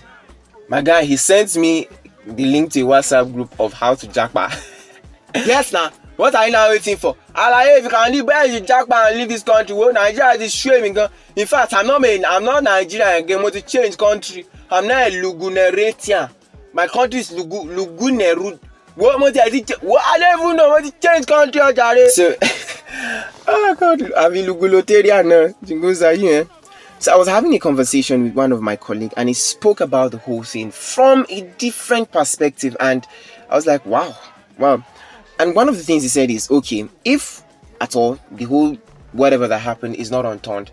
my 0.68 0.82
guy 0.82 1.04
he 1.04 1.16
sent 1.16 1.56
me 1.56 1.88
the 2.26 2.44
link 2.44 2.72
to 2.72 2.80
a 2.80 2.84
WhatsApp 2.84 3.32
group 3.32 3.58
of 3.60 3.72
how 3.72 3.94
to 3.94 4.06
jackpot. 4.08 4.52
yes 5.34 5.72
na. 5.72 5.90
What 6.16 6.34
are 6.34 6.46
you 6.46 6.52
now 6.52 6.70
waiting 6.70 6.96
for? 6.96 7.14
Alaye 7.34 7.78
if 7.78 7.84
you 7.84 7.90
can 7.90 8.10
leave 8.12 8.24
where 8.24 8.46
you 8.46 8.60
japa 8.60 9.08
and 9.10 9.18
leave 9.18 9.28
this 9.28 9.42
country? 9.42 9.74
Wo 9.76 9.90
nigeria 9.90 10.38
dey 10.38 10.48
shame 10.48 10.82
me 10.82 10.90
gan 10.90 11.08
in 11.36 11.46
fact 11.46 11.74
i'm 11.74 11.86
not 11.86 12.00
main 12.00 12.24
i'm 12.24 12.42
not 12.44 12.62
nigerian 12.64 13.22
again. 13.22 13.42
Mo 13.42 13.50
ti 13.50 13.60
change 13.62 13.96
country. 13.98 14.46
I'm 14.70 14.86
now 14.88 15.06
a 15.06 15.10
luguneretian 15.10 16.30
my 16.72 16.86
country 16.86 17.20
is 17.20 17.30
lugu 17.30 17.64
luguneru. 17.66 18.58
Wo 18.96 19.18
mo 19.18 19.30
ti 19.30 19.40
ti 19.50 19.62
ch- 19.62 19.82
wo 19.82 19.96
i 19.98 20.18
don't 20.18 20.40
even 20.40 20.56
know. 20.56 20.70
Mo 20.70 20.80
ti 20.80 20.90
change 21.00 21.26
country 21.26 21.60
ọjàre. 21.60 22.08
So, 22.08 22.34
oh 23.46 23.74
God, 23.78 24.10
I'm 24.16 24.34
in 24.34 24.46
Lugulotarian 24.46 25.26
now. 25.28 25.54
Jingoza, 25.64 26.18
you 26.18 26.30
eh? 26.32 26.44
So 26.98 27.12
I 27.12 27.16
was 27.16 27.28
having 27.28 27.54
a 27.54 27.58
conversation 27.58 28.24
with 28.24 28.34
one 28.34 28.52
of 28.52 28.62
my 28.62 28.76
colleagues, 28.76 29.14
and 29.16 29.28
he 29.28 29.34
spoke 29.34 29.80
about 29.80 30.12
the 30.12 30.18
whole 30.18 30.42
thing 30.42 30.70
from 30.70 31.26
a 31.28 31.42
different 31.58 32.10
perspective, 32.10 32.76
and 32.80 33.06
I 33.50 33.54
was 33.54 33.66
like, 33.66 33.84
wow, 33.84 34.16
wow. 34.58 34.82
And 35.38 35.54
one 35.54 35.68
of 35.68 35.76
the 35.76 35.82
things 35.82 36.02
he 36.02 36.08
said 36.08 36.30
is, 36.30 36.50
okay, 36.50 36.88
if 37.04 37.42
at 37.80 37.94
all 37.94 38.18
the 38.30 38.44
whole 38.44 38.76
whatever 39.12 39.46
that 39.48 39.58
happened 39.58 39.96
is 39.96 40.10
not 40.10 40.24
unturned, 40.24 40.70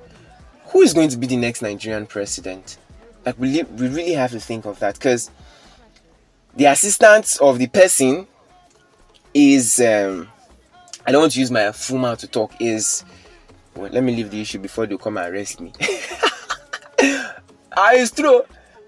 who 0.68 0.82
is 0.82 0.94
going 0.94 1.10
to 1.10 1.18
be 1.18 1.28
the 1.28 1.36
next 1.36 1.62
Nigerian 1.62 2.06
president? 2.06 2.78
Like 3.26 3.38
we, 3.38 3.50
li- 3.50 3.64
we 3.78 3.90
really 3.90 4.14
have 4.14 4.32
to 4.32 4.40
think 4.40 4.66
of 4.66 4.80
that 4.80 4.96
because 4.96 5.30
the 6.56 6.66
assistant 6.66 7.38
of 7.42 7.60
the 7.60 7.68
person 7.68 8.28
is 9.34 9.80
um, 9.80 10.30
I 11.06 11.12
don't 11.12 11.22
want 11.22 11.34
to 11.34 11.40
use 11.40 11.52
my 11.52 11.66
mouth 11.66 12.20
to 12.20 12.28
talk. 12.28 12.54
Is 12.60 13.04
well, 13.76 13.90
let 13.92 14.04
me 14.04 14.16
leave 14.16 14.32
the 14.32 14.42
issue 14.42 14.60
before 14.60 14.86
they 14.86 14.98
come 14.98 15.18
and 15.18 15.34
arrest 15.34 15.60
me. 15.62 15.72
ah 17.76 17.92
it's 17.94 18.12
true 18.12 18.44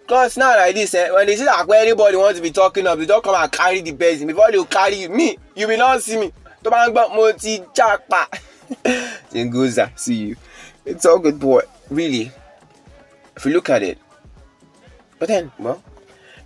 cause 0.08 0.38
now 0.38 0.56
like 0.56 0.76
this 0.76 0.94
eh 0.94 1.10
when 1.12 1.26
they 1.26 1.36
see 1.36 1.44
that 1.46 1.68
anybody 1.70 2.16
wants 2.18 2.38
to 2.38 2.44
be 2.44 2.52
talking 2.52 2.86
up 2.86 3.00
they 3.00 3.06
don 3.06 3.22
come 3.22 3.36
and 3.36 3.52
carry 3.52 3.82
the 3.82 3.92
person 3.94 4.28
before 4.28 4.52
they 4.52 4.64
carry 4.66 5.08
me 5.08 5.38
you 5.56 5.68
will 5.68 5.78
not 5.78 6.02
see 6.02 6.18
me 6.20 6.32
tó 6.64 6.70
bá 6.72 6.86
ń 6.88 6.94
gbọ́ 6.94 7.16
mo 7.16 7.32
ti 7.34 7.62
see 9.96 10.16
you. 10.16 10.36
It's 10.86 11.06
all 11.06 11.18
good, 11.20 11.40
boy. 11.40 11.62
really, 11.90 12.32
if 13.36 13.46
you 13.46 13.52
look 13.54 13.70
at 13.70 13.82
it, 13.84 13.98
but 15.20 15.28
then, 15.28 15.52
well, 15.60 15.82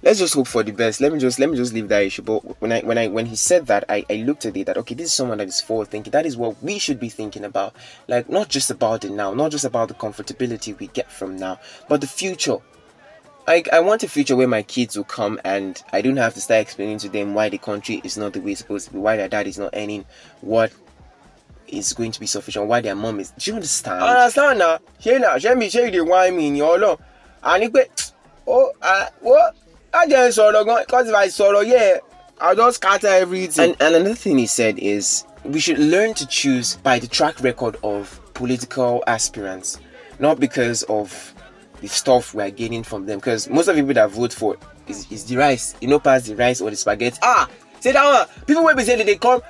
let's 0.02 0.20
just 0.20 0.34
hope 0.34 0.48
for 0.48 0.64
the 0.64 0.72
best. 0.72 1.02
Let 1.02 1.12
me 1.14 1.20
just 1.20 1.40
let 1.40 1.50
me 1.50 1.58
just 1.58 1.74
leave 1.74 1.88
that 1.90 2.04
issue. 2.04 2.22
But 2.22 2.40
when 2.62 2.72
I 2.72 2.82
when 2.82 2.98
I 2.98 3.08
when 3.08 3.26
he 3.26 3.36
said 3.36 3.68
that, 3.68 3.86
I, 3.90 4.06
I 4.10 4.16
looked 4.18 4.46
at 4.46 4.56
it 4.56 4.66
that 4.66 4.78
okay, 4.78 4.96
this 4.96 5.08
is 5.08 5.14
someone 5.14 5.38
that 5.40 5.48
is 5.48 5.62
forward 5.62 5.90
thinking. 5.90 6.12
That 6.12 6.26
is 6.26 6.38
what 6.38 6.62
we 6.64 6.80
should 6.80 7.00
be 7.00 7.10
thinking 7.10 7.44
about. 7.44 7.76
Like 8.08 8.30
not 8.30 8.50
just 8.50 8.72
about 8.72 9.04
it 9.06 9.12
now, 9.12 9.34
not 9.34 9.52
just 9.52 9.66
about 9.66 9.88
the 9.88 9.94
comfortability 9.94 10.78
we 10.80 10.88
get 10.88 11.12
from 11.12 11.38
now, 11.38 11.60
but 11.88 12.02
the 12.02 12.08
future. 12.08 12.58
Like 13.48 13.68
I 13.74 13.80
want 13.80 14.04
a 14.04 14.08
future 14.08 14.36
where 14.36 14.48
my 14.48 14.62
kids 14.62 14.96
will 14.96 15.06
come 15.06 15.40
and 15.44 15.82
I 15.92 16.02
don't 16.02 16.18
have 16.18 16.36
to 16.36 16.42
start 16.42 16.62
explaining 16.62 17.00
to 17.00 17.10
them 17.10 17.34
why 17.34 17.50
the 17.50 17.58
country 17.58 18.00
is 18.04 18.16
not 18.16 18.34
the 18.34 18.42
way 18.42 18.52
it's 18.52 18.62
supposed 18.62 18.88
to 18.88 18.94
be, 18.94 19.00
why 19.00 19.18
their 19.18 19.28
dad 19.30 19.48
is 19.48 19.58
not 19.58 19.72
earning 19.74 20.06
what 20.42 20.72
is 21.68 21.94
going 21.94 22.12
to 22.12 22.20
be 22.20 22.28
sufficient, 22.28 22.68
why 22.68 22.82
their 22.82 22.96
mom 22.96 23.20
is. 23.20 23.32
Do 23.32 23.52
you 23.52 23.56
understand? 23.56 24.04
I 24.04 24.22
understand 24.24 24.60
na 24.60 24.78
ṣé 25.02 25.20
na 25.20 25.36
ṣé 25.38 25.58
mi 25.58 25.68
ṣé 25.68 25.90
ìdè 25.92 26.06
wine 26.08 26.36
mi 26.36 26.50
ni 26.52 26.60
ọlọ 26.60 26.98
àní 27.44 27.70
pé 27.72 27.88
ó 28.46 28.70
ó 29.26 29.50
lájẹ 29.94 30.32
sọ̀rọ̀ 30.32 30.66
gan 30.66 30.86
cause 30.86 31.08
if 31.10 31.16
I 31.16 31.64
yẹ 31.64 32.00
I 32.42 32.56
just 32.56 32.78
scatter 32.78 33.08
everything. 33.08 33.72
And, 33.72 33.82
and 33.82 33.96
another 33.96 34.16
thing 34.16 34.38
he 34.38 34.48
said 34.48 34.80
is 34.80 35.26
we 35.44 35.60
should 35.60 35.78
learn 35.78 36.14
to 36.14 36.26
choose 36.26 36.78
by 36.78 36.98
the 36.98 37.08
track 37.08 37.42
record 37.42 37.76
of 37.84 38.18
political 38.34 39.04
aspirants, 39.08 39.78
not 40.20 40.40
because 40.40 40.84
of 40.84 41.34
the 41.82 41.88
stuff 41.88 42.34
we're 42.34 42.50
getting 42.50 42.82
from 42.84 43.06
them. 43.06 43.20
Because 43.20 43.50
most 43.50 43.68
of 43.68 43.76
the 43.76 43.82
people 43.82 43.94
that 43.96 44.10
vote 44.12 44.32
for 44.32 44.56
is, 44.88 45.06
is 45.12 45.26
the 45.26 45.36
rice, 45.36 45.76
you 45.82 45.90
know, 45.90 46.00
pass 46.00 46.28
the 46.28 46.36
rice 46.38 46.62
or 46.62 46.70
the 46.70 46.78
spaghetti. 46.78 47.20
ah 47.22 47.50
say 47.82 47.92
that 47.92 48.04
one 48.06 48.46
people 48.46 48.64
will 48.64 48.76
be 48.76 48.84
say 48.84 49.02
they 49.02 49.16
come 49.16 49.42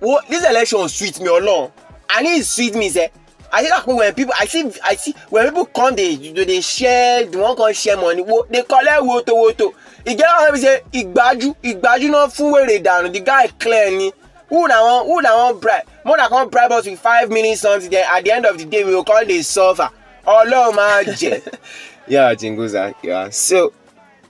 wo 0.00 0.18
this 0.28 0.44
election 0.48 0.88
sweet 0.88 1.20
me 1.20 1.28
ọlọ́run 1.28 1.70
and 2.10 2.26
it 2.26 2.44
sweet 2.44 2.74
me 2.74 2.88
sef 2.88 3.10
i 3.52 3.62
say 3.62 3.68
that 3.68 3.86
when 3.86 4.14
people 4.14 4.34
i 4.38 4.46
see 4.46 4.70
i 4.84 4.94
see 4.96 5.14
when 5.30 5.44
people 5.46 5.66
come 5.66 5.94
dey 5.94 6.16
dey 6.16 6.44
dey 6.44 6.60
share 6.60 7.24
they 7.26 7.38
wan 7.38 7.56
come 7.56 7.72
share 7.72 7.96
money 7.96 8.22
wo 8.22 8.42
dey 8.50 8.62
collect 8.62 9.02
woto 9.02 9.32
woto 9.34 9.72
e 10.04 10.14
get 10.14 10.26
one 10.40 10.52
be 10.52 10.58
say 10.58 10.80
ìgbájú 10.92 11.54
ìgbájú 11.62 12.08
náà 12.10 12.26
fún 12.28 12.52
wèrè 12.52 12.82
dànù 12.82 13.12
the 13.12 13.20
guy 13.20 13.46
clear 13.58 13.90
ni 13.90 14.12
who 14.50 14.68
na 14.68 14.82
wan 14.84 15.06
who 15.06 15.20
na 15.22 15.36
wan 15.36 15.58
bribe 15.60 15.86
more 16.04 16.16
na 16.16 16.28
come 16.28 16.50
bribe 16.50 16.72
us 16.72 16.86
with 16.86 16.98
five 17.00 17.28
minutes 17.30 17.60
something 17.62 17.90
then 17.90 18.04
at 18.10 18.24
the 18.24 18.30
end 18.32 18.46
of 18.46 18.58
the 18.58 18.64
day 18.64 18.84
we 18.84 18.90
go 18.92 19.04
come 19.04 19.26
dey 19.26 19.42
suffer 19.42 19.90
ọlọ́run 20.26 20.74
máa 20.74 21.02
jẹ. 21.04 21.40
yeah, 22.06 22.34
Jinguza. 22.34 22.94
Yeah. 23.02 23.28
So 23.30 23.72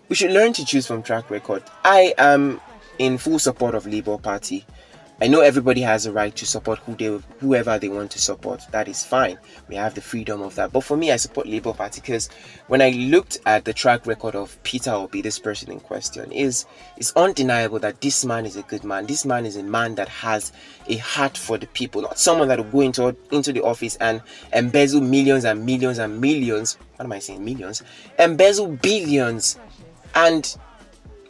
we 0.09 0.17
should 0.17 0.31
learn 0.33 0.53
to 0.55 0.65
choose 0.65 0.87
from 0.87 1.03
track 1.03 1.31
record. 1.31 1.63
I 1.85 2.15
am 2.19 2.61
in 2.99 3.19
full 3.19 3.39
support 3.39 3.75
of 3.75 3.87
Labour 3.87 4.19
Party. 4.19 4.65
I 5.23 5.29
know 5.29 5.41
everybody 5.41 5.83
has 5.83 6.05
a 6.05 6.11
right 6.11 6.35
to 6.35 6.45
support 6.45 6.81
who 6.81 6.97
they, 6.97 7.17
whoever 7.39 7.79
they 7.79 7.89
want 7.89 8.11
to 8.11 8.19
support. 8.19 8.61
That 8.73 8.89
is 8.89 9.05
fine. 9.05 9.39
We 9.69 9.77
have 9.77 9.95
the 9.95 10.01
freedom 10.01 10.43
of 10.43 10.57
that. 10.57 10.73
But 10.73 10.83
for 10.83 10.97
me, 10.97 11.13
I 11.13 11.17
support 11.17 11.47
Labour 11.47 11.73
Party 11.73 12.01
because 12.01 12.29
when 12.67 12.83
I 12.83 12.91
looked 12.91 13.39
at 13.47 13.65
the 13.65 13.73
track 13.73 14.05
record 14.05 14.35
of 14.35 14.61
Peter 14.65 14.91
Obi, 14.91 15.23
this 15.23 15.39
person 15.39 15.71
in 15.71 15.79
question, 15.79 16.33
is 16.33 16.67
it's 16.97 17.13
undeniable 17.15 17.79
that 17.79 18.01
this 18.01 18.25
man 18.25 18.45
is 18.47 18.57
a 18.57 18.63
good 18.63 18.83
man. 18.83 19.07
This 19.07 19.25
man 19.25 19.47
is 19.47 19.55
a 19.55 19.63
man 19.63 19.95
that 19.95 20.09
has 20.09 20.51
a 20.89 20.97
heart 20.97 21.39
for 21.39 21.57
the 21.57 21.69
people, 21.69 22.03
not 22.03 22.19
someone 22.19 22.49
that 22.49 22.59
will 22.59 22.65
go 22.73 22.81
into 22.81 23.17
into 23.31 23.53
the 23.53 23.63
office 23.63 23.95
and 24.01 24.23
embezzle 24.53 25.03
millions 25.03 25.45
and 25.45 25.65
millions 25.65 25.99
and 25.99 26.21
millions. 26.21 26.77
What 26.97 27.05
am 27.05 27.13
I 27.13 27.21
saying? 27.21 27.45
Millions, 27.45 27.85
embezzle 28.19 28.67
billions, 28.67 29.57
and 30.17 30.45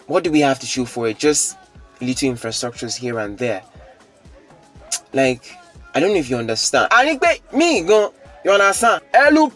what 0.06 0.24
do 0.24 0.32
we 0.32 0.40
have 0.40 0.60
to 0.60 0.66
show 0.66 0.86
for 0.86 1.08
it? 1.08 1.18
Just 1.18 1.58
little 2.00 2.32
infrastructures 2.32 2.96
here 2.96 3.18
and 3.18 3.36
there. 3.36 3.62
Like, 5.12 5.42
I 5.94 6.00
don't 6.00 6.10
know 6.12 6.18
if 6.20 6.30
you 6.30 6.36
understand. 6.38 6.90
àní 6.90 7.18
pé 7.18 7.40
mí 7.52 7.86
gan 7.86 8.08
you 8.44 8.52
understand? 8.52 9.00
Lup 9.32 9.54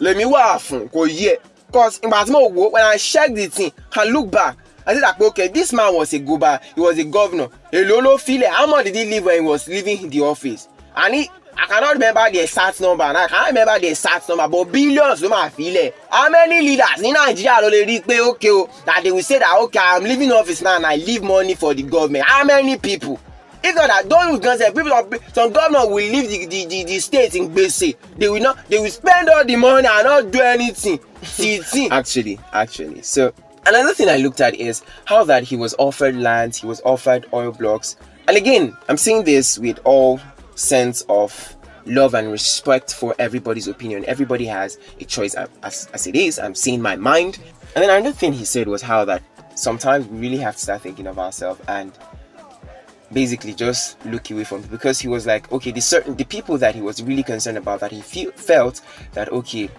lèmi 0.00 0.24
wà 0.24 0.58
fún 0.58 0.88
kò 0.88 1.06
yẹ. 1.06 1.36
Cause 1.72 1.98
ìgbà 2.02 2.24
tí 2.24 2.30
mo 2.32 2.40
wò 2.48 2.70
when 2.72 2.84
i 2.84 2.96
check 2.96 3.34
the 3.34 3.46
thing 3.48 3.72
and 3.96 4.12
look 4.12 4.30
back 4.30 4.56
i 4.86 4.94
say 4.94 5.00
that 5.00 5.20
okay 5.20 5.48
this 5.48 5.72
man 5.72 5.92
was 5.94 6.12
a 6.14 6.18
goba 6.18 6.60
he 6.74 6.80
was 6.80 6.98
a 6.98 7.04
governor. 7.04 7.48
Èló 7.72 8.00
ló 8.00 8.16
filẹ̀? 8.18 8.48
How 8.50 8.66
much 8.66 8.84
did 8.84 8.94
he 8.94 9.04
live 9.04 9.24
when 9.24 9.42
he 9.42 9.48
was 9.48 9.66
leaving 9.68 10.08
the 10.10 10.20
office? 10.20 10.68
And 10.96 11.14
he 11.14 11.30
i 11.58 11.66
cannot 11.66 11.94
remember 11.94 12.30
the 12.30 12.40
exact 12.40 12.80
number 12.82 13.02
and 13.04 13.16
i 13.16 13.26
cannot 13.28 13.46
remember 13.48 13.78
the 13.80 13.88
exact 13.88 14.28
number 14.28 14.46
but 14.48 14.64
billions 14.72 15.20
ló 15.22 15.28
máa 15.28 15.50
filẹ̀. 15.50 15.92
How 16.10 16.28
many 16.30 16.60
leaders 16.62 17.00
ní 17.00 17.12
nàìjíríà 17.12 17.60
ló 17.62 17.68
lè 17.70 17.84
rí 17.86 17.94
i 17.96 18.00
pé 18.00 18.20
okay 18.20 18.50
o 18.50 18.68
that 18.84 19.02
they 19.02 19.10
will 19.12 19.22
say 19.22 19.38
that 19.38 19.58
okay 19.60 19.80
i'm 19.82 20.04
leaving 20.04 20.30
office 20.32 20.62
now 20.62 20.76
and 20.76 20.86
i 20.86 20.96
leave 20.96 21.22
money 21.22 21.54
for 21.54 21.74
the 21.74 21.82
government? 21.82 22.24
How 22.24 22.44
many 22.44 22.76
people 22.78 23.18
if 23.66 23.74
not 23.76 23.88
that 23.88 24.08
those 24.08 24.40
gan 24.40 24.58
sef 24.58 24.68
eh. 24.68 24.72
people 24.72 24.90
some 24.90 25.32
some 25.32 25.52
governor 25.52 25.86
will 25.88 25.96
leave 25.96 26.28
the 26.28 26.46
the 26.46 26.66
the 26.66 26.84
the 26.84 26.98
state 26.98 27.34
in 27.34 27.50
gbese. 27.50 27.96
They 28.18 28.28
will 28.28 28.40
not 28.42 28.68
they 28.68 28.78
will 28.78 28.90
spend 28.90 29.28
all 29.28 29.44
the 29.44 29.56
money 29.56 29.86
and 29.88 30.04
not 30.04 30.30
do 30.30 30.40
anything. 30.40 31.00
Till 31.22 31.62
thing. 31.72 31.90
actually 31.90 32.38
actually. 32.52 33.02
So 33.02 33.32
another 33.66 33.92
thing 33.94 34.08
i 34.08 34.16
looked 34.16 34.40
at 34.40 34.54
is 34.54 34.82
how 35.06 35.24
that 35.24 35.42
he 35.42 35.56
was 35.56 35.74
offered 35.78 36.14
land 36.14 36.54
he 36.54 36.66
was 36.66 36.80
offered 36.84 37.26
oil 37.32 37.52
blocks. 37.52 37.96
And 38.28 38.36
again 38.36 38.76
i'm 38.88 38.96
saying 38.96 39.24
this 39.24 39.58
with 39.58 39.78
all 39.84 40.20
sense 40.54 41.04
of 41.08 41.56
love 41.86 42.14
and 42.14 42.30
respect 42.30 42.94
for 42.94 43.14
everybody's 43.18 43.68
opinion. 43.68 44.04
Everybody 44.06 44.44
has 44.46 44.78
a 45.00 45.04
choice 45.04 45.34
as, 45.62 45.88
as 45.92 46.06
it 46.06 46.16
is. 46.16 46.38
I'm 46.38 46.54
saying 46.54 46.82
my 46.82 46.96
mind. 46.96 47.38
And 47.74 47.82
then 47.84 47.90
another 47.90 48.12
thing 48.12 48.32
he 48.32 48.44
said 48.44 48.66
was 48.68 48.82
how 48.82 49.04
that 49.04 49.22
sometimes 49.54 50.06
we 50.06 50.18
really 50.18 50.36
have 50.38 50.56
to 50.56 50.60
start 50.60 50.82
thinking 50.82 51.06
of 51.06 51.18
ourselves 51.18 51.60
and 51.68 51.92
basically 53.12 53.54
just 53.54 54.04
look 54.06 54.30
away 54.30 54.44
from 54.44 54.62
because 54.62 54.98
he 54.98 55.08
was 55.08 55.26
like 55.26 55.50
okay 55.52 55.70
the 55.70 55.80
certain 55.80 56.16
the 56.16 56.24
people 56.24 56.58
that 56.58 56.74
he 56.74 56.80
was 56.80 57.02
really 57.02 57.22
concerned 57.22 57.56
about 57.56 57.80
that 57.80 57.92
he 57.92 58.00
felt 58.00 58.80
that 59.12 59.30
okay 59.30 59.70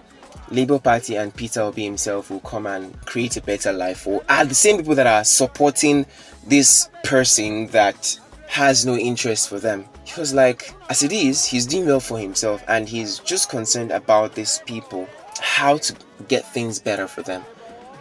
Labour 0.50 0.78
Party 0.78 1.16
and 1.16 1.34
Peter 1.34 1.60
Obi 1.60 1.84
himself 1.84 2.30
will 2.30 2.40
come 2.40 2.66
and 2.66 2.98
create 3.04 3.36
a 3.36 3.42
better 3.42 3.72
life 3.72 4.00
for 4.00 4.22
are 4.30 4.46
the 4.46 4.54
same 4.54 4.78
people 4.78 4.94
that 4.94 5.06
are 5.06 5.24
supporting 5.24 6.06
this 6.46 6.88
person 7.04 7.66
that 7.68 8.18
has 8.46 8.86
no 8.86 8.96
interest 8.96 9.48
for 9.48 9.60
them. 9.60 9.84
He 10.04 10.18
was 10.18 10.32
like, 10.32 10.74
as 10.88 11.02
it 11.02 11.12
is, 11.12 11.44
he's 11.44 11.66
doing 11.66 11.84
well 11.84 12.00
for 12.00 12.18
himself 12.18 12.64
and 12.66 12.88
he's 12.88 13.18
just 13.18 13.50
concerned 13.50 13.92
about 13.92 14.34
these 14.34 14.62
people, 14.64 15.06
how 15.40 15.76
to 15.76 15.94
get 16.28 16.46
things 16.46 16.78
better 16.78 17.06
for 17.06 17.22
them. 17.22 17.44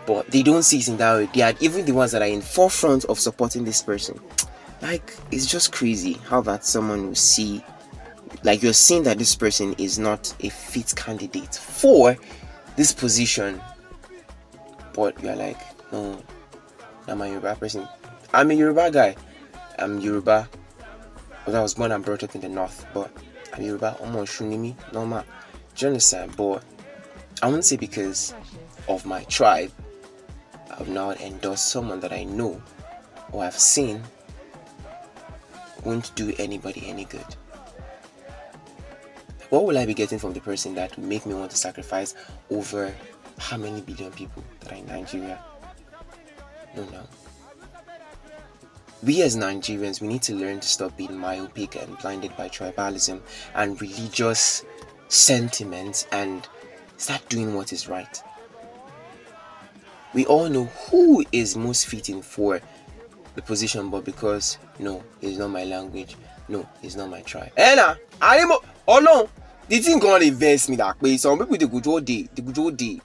But 0.05 0.31
they 0.31 0.41
don't 0.41 0.63
see 0.63 0.79
it 0.79 0.88
in 0.88 0.96
that 0.98 1.15
way. 1.15 1.29
They 1.34 1.41
are 1.41 1.53
even 1.60 1.86
the 1.86 1.91
ones 1.91 2.13
that 2.13 2.22
are 2.22 2.27
in 2.27 2.41
forefront 2.41 3.03
of 3.05 3.19
supporting 3.19 3.65
this 3.65 3.84
person. 3.84 4.17
Like 4.81 5.15
it's 5.31 5.46
just 5.46 5.72
crazy 5.72 6.13
how 6.29 6.41
that 6.41 6.65
someone 6.65 7.07
will 7.07 7.15
see 7.15 7.63
like 8.43 8.62
you're 8.62 8.74
seeing 8.74 9.03
that 9.03 9.17
this 9.17 9.36
person 9.36 9.74
is 9.77 9.98
not 9.98 10.34
a 10.41 10.50
fit 10.50 10.93
candidate 10.96 11.55
for 11.55 12.15
this 12.75 12.93
position 12.93 13.62
but 14.93 15.22
you're 15.24 15.36
like 15.36 15.57
no 15.91 16.22
i'm 17.07 17.22
a 17.22 17.27
yoruba 17.27 17.55
person. 17.55 17.88
I'm 18.34 18.51
a 18.51 18.53
yoruba 18.53 18.91
guy. 18.91 19.15
I'm 19.79 20.00
yoruba. 20.01 20.50
I 21.48 21.62
was 21.62 21.75
born 21.75 21.93
and 21.93 22.03
brought 22.03 22.24
up 22.24 22.36
in 22.36 22.41
the 22.41 22.50
north 22.50 22.86
but 22.93 23.10
i'm 23.53 23.63
yoruba. 23.63 23.98
Almost 24.01 24.39
shunimi 24.39 24.75
normal. 24.93 25.24
Do 25.75 25.93
you 25.93 26.27
but 26.36 26.63
i 27.41 27.48
won't 27.48 27.63
say 27.65 27.77
because 27.77 28.34
of 28.89 29.05
my 29.05 29.24
tribe. 29.24 29.72
I've 30.77 30.89
not 30.89 31.22
endorsed 31.22 31.72
someone 31.72 32.00
that 32.01 32.12
i 32.12 32.24
know 32.24 32.62
or 33.31 33.43
i've 33.43 33.57
seen 33.57 34.03
won't 35.88 36.13
do 36.15 36.34
anybody 36.38 36.82
any 36.88 37.06
good 37.06 37.36
what 39.50 39.65
will 39.65 39.77
I 39.77 39.86
be 39.86 39.94
getting 39.94 40.20
from 40.20 40.34
the 40.34 40.41
person 40.41 40.75
that 40.75 40.98
make 40.98 41.25
me 41.25 41.34
want 41.34 41.51
to 41.51 41.58
sacrifice 41.58 42.15
over 42.51 42.94
how 43.38 43.58
many 43.58 43.82
billion 43.82 44.12
people 44.12 44.44
that 44.60 44.72
are 44.74 44.75
in 44.75 44.86
Nigeria? 44.88 45.39
No, 46.75 46.84
no. 46.86 47.03
We 49.03 49.22
as 49.22 49.38
Nigerians, 49.38 50.01
we 50.01 50.08
need 50.08 50.24
to 50.24 50.36
learn 50.36 50.60
to 50.60 50.67
stop 50.67 50.98
being 50.98 51.15
myopic 51.15 51.75
and 51.75 51.98
blinded 52.00 52.36
by 52.36 52.50
tribalism 52.50 53.22
and 53.56 53.79
religious 53.79 54.65
sentiments 55.08 56.08
and 56.12 56.48
start 56.98 57.27
doing 57.29 57.53
what 57.53 57.72
is 57.72 57.88
right. 57.88 58.22
We 60.13 60.25
all 60.25 60.50
know 60.50 60.65
who 60.65 61.24
is 61.32 61.56
most 61.56 61.86
fitting 61.86 62.22
for 62.22 62.60
the 63.38 63.41
position, 63.44 63.89
but 63.89 64.03
because 64.03 64.58
no, 64.79 65.01
it's 65.22 65.38
not 65.38 65.50
my 65.50 65.63
language, 65.63 66.17
no, 66.50 66.67
it's 66.84 66.96
not 66.96 67.10
my 67.10 67.22
tribe. 67.22 67.51
ẹ 67.56 67.75
na 67.75 67.96
àyìnbó 68.20 68.58
ọlọ́run 68.88 69.27
the 69.70 69.79
thing 69.79 70.00
dey 70.00 70.29
vex 70.32 70.70
me 70.70 70.75
that 70.77 70.98
pe 71.00 71.17
some 71.17 71.38
people 71.39 71.58
dey 71.58 71.67
go 71.67 71.79
just 71.79 72.06
dey 72.06 72.27
dey 72.36 72.41
go 72.44 72.51
just 72.51 72.77
dey 72.77 73.00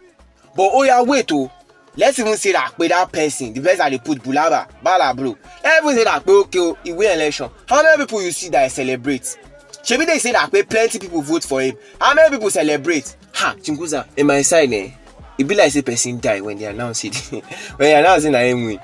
but 0.56 0.72
oya 0.74 1.02
wait 1.04 1.30
o 1.32 1.50
let's 1.96 2.18
even 2.18 2.36
say 2.36 2.52
that 2.52 2.72
pe 2.78 2.88
that 2.88 3.12
person 3.12 3.52
the 3.52 3.60
person 3.60 3.90
dey 3.90 3.98
put 3.98 4.22
bulaba 4.22 4.66
bala 4.82 5.12
bro 5.14 5.36
let's 5.64 5.94
say 5.94 6.04
that 6.04 6.24
pe 6.24 6.32
okay 6.32 6.60
o 6.60 6.76
he 6.84 6.92
win 6.92 7.10
election 7.12 7.50
how 7.68 7.82
many 7.82 7.96
people 7.98 8.22
you 8.22 8.32
see 8.32 8.48
that 8.48 8.70
celebrate 8.72 9.36
shebi 9.82 10.06
dey 10.06 10.18
say 10.18 10.32
that 10.32 10.50
plenty 10.68 10.98
people 10.98 11.20
vote 11.20 11.44
for 11.44 11.60
him 11.60 11.76
how 12.00 12.14
many 12.14 12.30
people 12.30 12.50
celebrate 12.50 13.16
ha 13.34 13.54
Chinguza, 13.60 14.06
in 14.16 14.26
my 14.26 14.40
side, 14.42 14.72
eh, 14.72 14.90
it 15.36 15.44
be 15.48 15.54
like 15.54 15.72
say 15.72 15.82
person 15.82 16.20
die 16.20 16.40
when 16.40 16.56
they 16.58 16.66
announce 16.66 17.04
it. 17.04 17.16
when 17.32 17.42
they 17.78 17.94
announce 17.96 18.24
it, 18.24 18.30
na 18.30 18.38
him 18.38 18.64
win. 18.66 18.80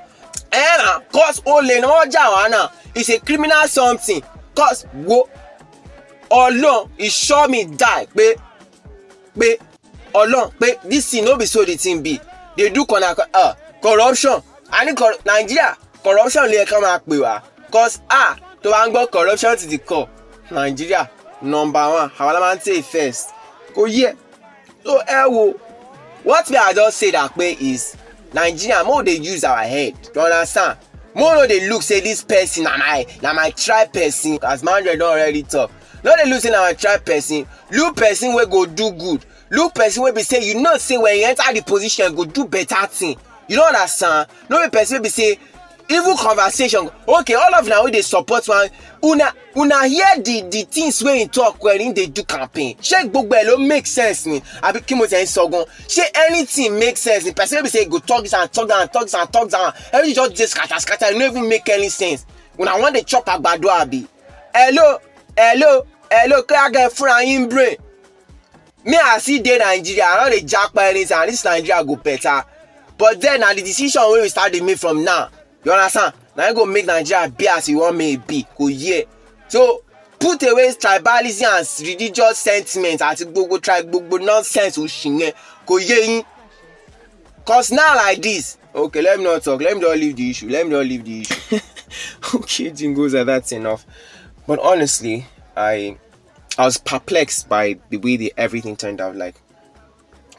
Ẹ 0.51 0.77
na 0.79 1.01
cause 1.13 1.43
olè 1.45 1.81
ni 1.81 1.87
wọ́n 1.87 2.11
jà 2.11 2.25
wá 2.31 2.49
náà. 2.49 2.71
It's 2.95 3.09
a 3.11 3.19
criminal 3.21 3.69
something. 3.69 4.23
Cause 4.55 4.87
wo 5.07 5.29
e 6.99 7.09
sure 7.09 7.49
me 7.49 7.65
die 7.65 8.07
pé 8.17 8.35
pé 9.39 9.59
ọlọ́run 10.15 10.51
pé 10.61 10.79
this 10.91 11.11
thing 11.11 11.25
no 11.25 11.37
be 11.37 11.47
so 11.47 11.65
the 11.65 11.77
thing 11.77 12.03
be. 12.03 12.21
Dey 12.57 12.71
do 12.71 12.85
corner 12.87 13.15
uh, 13.35 13.55
corruption. 13.83 14.43
A 14.73 14.85
ní 14.85 14.95
cor 14.97 15.13
Nigeria 15.25 15.77
corruption 16.03 16.45
lè 16.47 16.65
ká 16.67 16.81
máa 16.81 16.99
pè 16.99 17.19
wá. 17.21 17.43
Cause 17.71 18.01
ah 18.11 18.37
tó 18.63 18.71
bá 18.71 18.87
ń 18.87 18.93
gbọ́ 18.93 19.11
corruption 19.11 19.57
to 19.57 19.67
the 19.67 19.79
core 19.79 20.09
Nigeria 20.51 21.09
number 21.43 21.81
one 21.89 22.11
àwọn 22.19 22.41
máa 22.41 22.55
ń 22.57 22.65
take 22.65 22.83
first. 22.83 23.31
Kò 23.75 23.87
yẹ. 23.87 24.15
So 24.85 24.99
ẹ 25.07 25.25
wo 25.31 25.55
what 26.25 26.51
me 26.51 26.57
i 26.57 26.73
just 26.73 26.99
say 26.99 27.11
that 27.11 27.33
pe 27.37 27.57
is 27.61 27.97
Nigeria 28.33 28.85
mo 28.85 29.03
dey 29.03 29.17
use 29.19 29.45
our 29.45 29.59
head 29.65 29.95
you 30.15 30.21
understand? 30.21 30.79
Mo 31.15 31.35
no 31.35 31.47
dey 31.47 31.69
look 31.69 31.83
say 31.83 32.01
this 32.01 32.23
person 32.23 32.65
na 32.65 32.77
my 32.77 33.07
na 33.23 33.33
my 33.33 33.51
tribe 33.51 33.93
person. 33.93 34.39
As 34.43 34.63
mandre 34.63 34.99
don 34.99 35.13
already 35.13 35.43
talk. 35.43 35.71
No 36.05 36.15
dey 36.17 36.31
look 36.31 36.41
say 36.41 36.51
na 36.51 36.61
my 36.63 36.75
tribe 36.75 37.05
person. 37.05 37.47
Look 37.73 37.97
person 37.97 38.35
wey 38.35 38.45
go 38.47 38.67
do 38.67 38.93
good. 38.93 39.25
Look 39.51 39.75
person 39.75 40.03
wey 40.03 40.13
be 40.13 40.23
say 40.23 40.47
you 40.47 40.61
know 40.61 40.77
say 40.77 40.99
when 40.99 41.17
you 41.19 41.25
enter 41.27 41.53
the 41.53 41.63
position 41.63 42.15
go 42.15 42.25
do 42.25 42.45
better 42.47 42.87
thing. 42.87 43.17
You 43.49 43.57
no 43.57 43.67
understand? 43.67 44.29
No 44.51 44.63
be 44.63 44.71
person 44.71 44.99
wey 44.99 45.03
be 45.05 45.09
say 45.09 45.39
even 45.91 46.17
conversation. 46.17 46.91
Okay 47.09 47.35
all 47.35 47.55
of 47.55 47.67
una 47.67 47.83
wey 47.83 47.91
dey 47.91 48.03
support 48.03 48.47
one 48.49 48.69
una 49.03 49.33
una 49.57 49.89
hear 49.89 50.17
the 50.23 50.43
the 50.51 50.63
things 50.71 51.03
wey 51.03 51.21
him 51.23 51.29
talk 51.29 51.63
when 51.63 51.81
him 51.81 51.93
dey 51.95 52.07
do 52.07 52.23
campaign. 52.25 52.77
Ṣé 52.77 53.11
gbogbo 53.11 53.35
ẹ 53.35 53.45
ló 53.47 53.57
make 53.67 53.87
sense 53.87 54.27
ni? 54.27 54.41
Àbí 54.63 54.81
kí 54.87 54.95
mo 54.97 55.07
tẹ̀ 55.07 55.23
ń 55.23 55.27
sọ 55.27 55.49
gan? 55.51 55.65
Anything 56.29 56.79
make 56.79 56.97
sense 56.97 57.25
ni? 57.25 57.33
Person 57.33 57.57
wey 57.59 57.63
be 57.63 57.69
say 57.71 57.85
go 57.87 57.99
talk 57.99 58.23
this 58.23 58.35
and 58.35 58.53
talk 58.53 58.69
that 58.69 58.83
and 58.83 58.93
talk 58.93 59.03
this 59.05 59.15
and 59.15 59.33
talk 59.33 59.49
that 59.51 59.75
everything 59.93 60.15
just 60.15 60.35
dey 60.37 60.47
scatter 60.47 60.79
scatter 60.81 61.07
e 61.15 61.19
no 61.19 61.27
even 61.27 61.49
make 61.49 61.69
any 61.71 61.89
sense. 61.89 62.27
Una 62.59 62.79
wan 62.79 62.93
dey 62.93 63.03
chop 63.03 63.25
agbado 63.27 63.69
abi 63.71 64.07
hello 64.55 64.99
hello 65.37 65.87
hello 66.11 66.43
kíá 66.43 66.71
kẹ́ 66.73 66.91
fúnra 66.91 67.23
yín 67.25 67.49
brain? 67.49 67.77
Me 68.85 68.97
i 68.97 69.19
still 69.19 69.43
dey 69.43 69.59
nigeria 69.59 70.05
i 70.05 70.25
no 70.25 70.31
dey 70.31 70.41
japa 70.45 70.83
anything 70.91 71.17
and 71.17 71.31
this 71.31 71.45
nigeria 71.45 71.83
go 71.85 71.97
better. 71.97 72.45
But 72.99 73.21
then 73.21 73.41
na 73.41 73.55
the 73.55 73.63
decision 73.63 74.03
wey 74.11 74.23
we 74.23 74.29
start 74.29 74.53
dey 74.53 74.61
make 74.61 74.77
from 74.79 75.03
now 75.05 75.29
you 75.65 75.73
understand? 75.73 76.13
Na 76.37 76.49
im 76.49 76.55
go 76.55 76.65
make 76.67 76.87
nigeria 76.87 77.29
be 77.29 77.49
as 77.49 77.69
you 77.69 77.79
want 77.81 77.97
me 77.97 78.13
e 78.13 78.17
be. 78.17 78.47
Kò 78.59 78.71
yé 78.71 79.07
so 79.49 79.83
put 80.19 80.43
away 80.43 80.69
tribalism 80.75 81.59
and 81.59 81.89
religious 81.89 82.39
sentiment 82.39 83.01
àti 83.01 83.25
gbogbo 83.25 83.61
tribe 83.63 83.91
gbogbo 83.91 84.19
nonsense 84.21 84.77
òṣì 84.79 85.21
yẹn. 85.21 85.33
Kò 85.67 85.79
yé 85.81 86.25
cause 87.45 87.71
now 87.73 87.95
like 87.97 88.21
this. 88.23 88.57
Okay 88.75 89.01
let 89.03 89.19
me 89.19 89.25
not 89.25 89.43
talk. 89.43 89.61
Let 89.61 89.77
me 89.77 89.81
just 89.83 89.97
leave 89.99 90.17
the 90.17 90.31
issue. 90.31 90.49
Let 90.49 90.67
me 90.67 90.73
just 90.73 90.89
leave 90.89 91.05
the 91.05 91.21
issue. 91.21 91.61
Okay, 92.35 92.71
Jingoza, 92.71 93.25
that's 93.25 93.53
enough. 93.53 93.87
But 94.47 94.59
honestly, 94.61 95.27
I 95.57 95.97
I 96.59 96.65
was 96.65 96.77
perplexed 96.79 97.49
by 97.49 97.79
the 97.89 97.97
way 97.99 98.17
the, 98.17 98.33
everything 98.37 98.77
turned 98.77 99.01
out. 99.01 99.17
Like, 99.17 99.37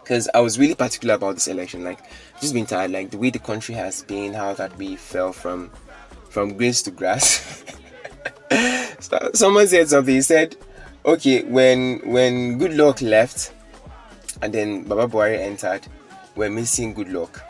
because 0.10 0.28
I 0.34 0.39
was 0.39 0.58
really 0.58 0.74
particular 0.74 1.13
about 1.13 1.36
this 1.36 1.48
election. 1.48 1.84
Like, 1.84 2.00
just 2.42 2.51
been 2.56 2.66
tired. 2.66 2.89
Like 2.89 3.12
the 3.12 3.20
way 3.20 3.30
the 3.30 3.38
country 3.38 3.75
has 3.75 4.01
been, 4.01 4.34
how 4.34 4.54
that 4.56 4.75
we 4.75 4.96
fell 4.96 5.32
from 5.32 5.70
from 6.32 6.58
grass 6.58 6.82
to 6.84 6.92
grass. 6.92 7.63
so, 9.00 9.30
someone 9.36 9.68
said 9.68 9.88
something. 9.88 10.16
He 10.16 10.24
said, 10.24 10.56
"Okay, 11.06 11.44
when 11.44 12.00
when 12.12 12.60
Goodluck 12.60 13.04
left, 13.08 13.54
and 14.42 14.51
then 14.51 14.84
Baba 14.86 15.08
Buhari 15.08 15.38
entered, 15.38 15.86
we're 16.36 16.50
missing 16.50 16.96
Goodluck." 16.96 17.42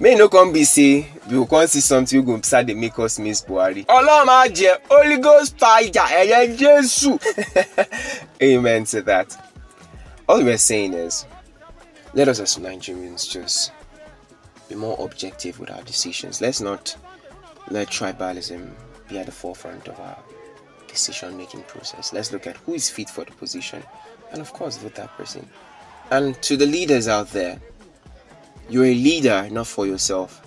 may 0.00 0.14
no 0.14 0.30
come 0.30 0.50
be 0.50 0.64
say 0.64 1.06
we 1.26 1.34
go 1.36 1.44
come 1.44 1.66
see 1.66 1.78
something 1.80 2.24
wey 2.24 2.24
go 2.36 2.40
start 2.40 2.64
dey 2.64 2.72
make 2.72 2.98
us 2.98 3.18
miss 3.18 3.42
buhari. 3.44 3.84
ọlọ́run 3.84 4.48
jẹ 4.54 4.72
holy 4.88 5.18
ghost 5.18 5.58
fire 5.58 5.90
ẹ̀yẹ 5.92 6.56
jésù. 6.56 7.18
amen 8.42 8.84
to 8.86 9.02
that 9.02 9.49
all 10.30 10.42
we're 10.44 10.56
saying 10.56 10.94
is 10.94 11.26
let 12.14 12.28
us 12.28 12.40
as 12.40 12.56
nigerians 12.56 13.28
just 13.28 13.72
be 14.68 14.74
more 14.74 14.96
objective 15.00 15.58
with 15.58 15.70
our 15.70 15.82
decisions 15.82 16.40
let's 16.40 16.60
not 16.60 16.96
let 17.68 17.88
tribalism 17.88 18.70
be 19.08 19.18
at 19.18 19.26
the 19.26 19.32
forefront 19.32 19.88
of 19.88 19.98
our 19.98 20.18
decision 20.86 21.36
making 21.36 21.62
process 21.64 22.12
let's 22.12 22.32
look 22.32 22.46
at 22.46 22.56
who 22.58 22.74
is 22.74 22.88
fit 22.88 23.10
for 23.10 23.24
the 23.24 23.32
position 23.32 23.82
and 24.32 24.40
of 24.40 24.52
course 24.52 24.76
vote 24.76 24.94
that 24.94 25.10
person 25.16 25.48
and 26.12 26.40
to 26.42 26.56
the 26.56 26.66
leaders 26.66 27.08
out 27.08 27.28
there 27.30 27.60
you're 28.70 28.84
a 28.84 28.94
leader, 28.94 29.48
not 29.50 29.66
for 29.66 29.84
yourself. 29.84 30.46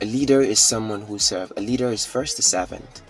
A 0.00 0.04
leader 0.04 0.40
is 0.40 0.60
someone 0.60 1.02
who 1.02 1.18
serves. 1.18 1.52
A 1.56 1.60
leader 1.60 1.88
is 1.88 2.06
first 2.06 2.38
a 2.38 2.42
servant. 2.42 3.02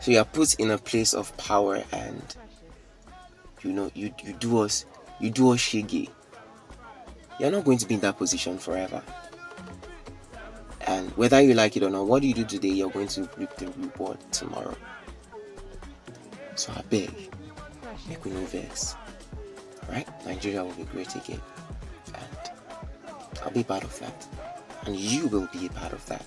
So 0.00 0.12
you 0.12 0.18
are 0.18 0.24
put 0.24 0.54
in 0.54 0.70
a 0.70 0.78
place 0.78 1.12
of 1.12 1.36
power 1.36 1.84
and 1.92 2.36
you 3.62 3.72
know 3.72 3.90
you, 3.94 4.14
you 4.24 4.32
do 4.32 4.60
us 4.60 4.86
you 5.20 5.30
do 5.30 5.52
us 5.52 5.60
shiggy. 5.60 6.08
You're 7.38 7.50
not 7.50 7.64
going 7.64 7.78
to 7.78 7.86
be 7.86 7.94
in 7.94 8.00
that 8.00 8.18
position 8.18 8.58
forever. 8.58 9.02
And 10.86 11.10
whether 11.16 11.40
you 11.40 11.54
like 11.54 11.76
it 11.76 11.82
or 11.82 11.90
not, 11.90 12.06
what 12.06 12.22
you 12.22 12.34
do 12.34 12.44
today, 12.44 12.68
you're 12.68 12.90
going 12.90 13.08
to 13.08 13.28
reap 13.36 13.54
the 13.56 13.68
reward 13.68 14.18
tomorrow. 14.32 14.76
So 16.54 16.72
I 16.74 16.82
beg, 16.82 17.10
make 18.08 18.24
we 18.24 18.32
no 18.32 18.44
vex. 18.46 18.96
Alright? 19.86 20.08
Nigeria 20.26 20.64
will 20.64 20.72
be 20.72 20.84
great 20.84 21.14
again. 21.14 21.40
And 22.14 22.50
I'll 23.42 23.50
be 23.50 23.64
part 23.64 23.84
of 23.84 23.98
that. 24.00 24.26
And 24.86 24.96
you 24.96 25.28
will 25.28 25.48
be 25.52 25.66
a 25.66 25.70
part 25.70 25.92
of 25.92 26.04
that. 26.06 26.26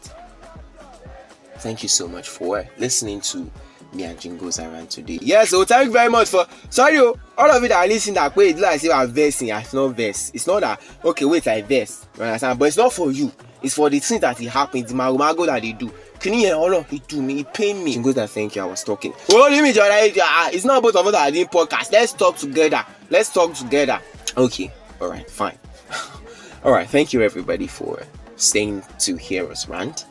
Thank 1.58 1.84
you 1.84 1.90
so 1.90 2.08
much 2.08 2.30
for 2.30 2.68
listening 2.78 3.22
to 3.22 3.50
me 3.96 4.04
and 4.04 4.20
Jingo's 4.20 4.60
around 4.60 4.90
today. 4.90 5.20
yes 5.22 5.50
so 5.50 5.63
thank 5.65 5.86
you 5.88 5.91
very 5.91 6.10
much 6.10 6.30
for 6.30 6.46
sorry 6.70 6.98
all 7.00 7.15
of 7.52 7.62
you 7.62 7.70
that 7.70 7.88
lis 7.88 8.06
ten 8.06 8.13
that 8.15 8.36
way 8.36 8.54
like 8.54 8.80
say 8.80 8.91
i'm 8.91 9.10
versing 9.12 9.52
i 9.52 9.65
no 9.74 9.89
vex 9.89 10.32
it's 10.34 10.48
not 10.48 10.62
that 10.62 10.82
okay 11.04 11.26
wait 11.26 11.48
i 11.48 11.62
vex 11.62 12.08
you 12.17 12.24
understand 12.24 12.58
but 12.60 12.65
it's 12.65 12.78
not 12.78 12.91
for 12.94 13.12
you 13.12 13.32
it's 13.62 13.76
for 13.76 13.89
the 13.89 14.00
thing 14.00 14.20
that 14.20 14.39
e 14.41 14.46
happen 14.46 14.82
the 14.82 14.94
magomago 14.94 15.46
that 15.46 15.62
they 15.62 15.72
do 15.74 15.91
kini 16.20 16.44
yẹn 16.46 16.56
ọlọ 16.56 16.86
e 16.91 17.02
do 17.08 17.22
me 17.22 17.34
e 17.39 17.44
pain 17.54 17.84
me. 17.84 17.94
Jingo's 17.94 18.15
that 18.15 18.30
thank 18.30 18.56
you, 18.56 18.62
I 18.62 18.65
was 18.65 18.84
talking. 18.84 19.13
o 19.30 19.50
ní 19.50 19.62
mi 19.62 19.74
jọra 19.74 20.08
ẹ 20.08 20.13
ah 20.22 20.50
it's 20.52 20.65
not 20.65 20.82
both 20.82 20.96
of 20.96 21.06
us 21.06 21.12
that 21.12 21.22
are 21.28 21.32
doing 21.32 21.48
podcast 21.48 21.91
let's 21.91 22.13
talk 22.13 22.38
together 22.38 22.86
let's 23.10 23.30
talk 23.34 23.54
together. 23.54 24.00
Okay, 24.38 24.72
alright, 25.02 25.30
fine. 25.30 25.58
alright, 26.65 26.89
thank 26.89 27.13
you 27.13 27.22
everybody 27.22 27.67
for 27.67 28.00
staying 28.38 28.82
to 29.00 29.15
hear 29.15 29.50
us 29.52 29.67
rant. 29.67 30.06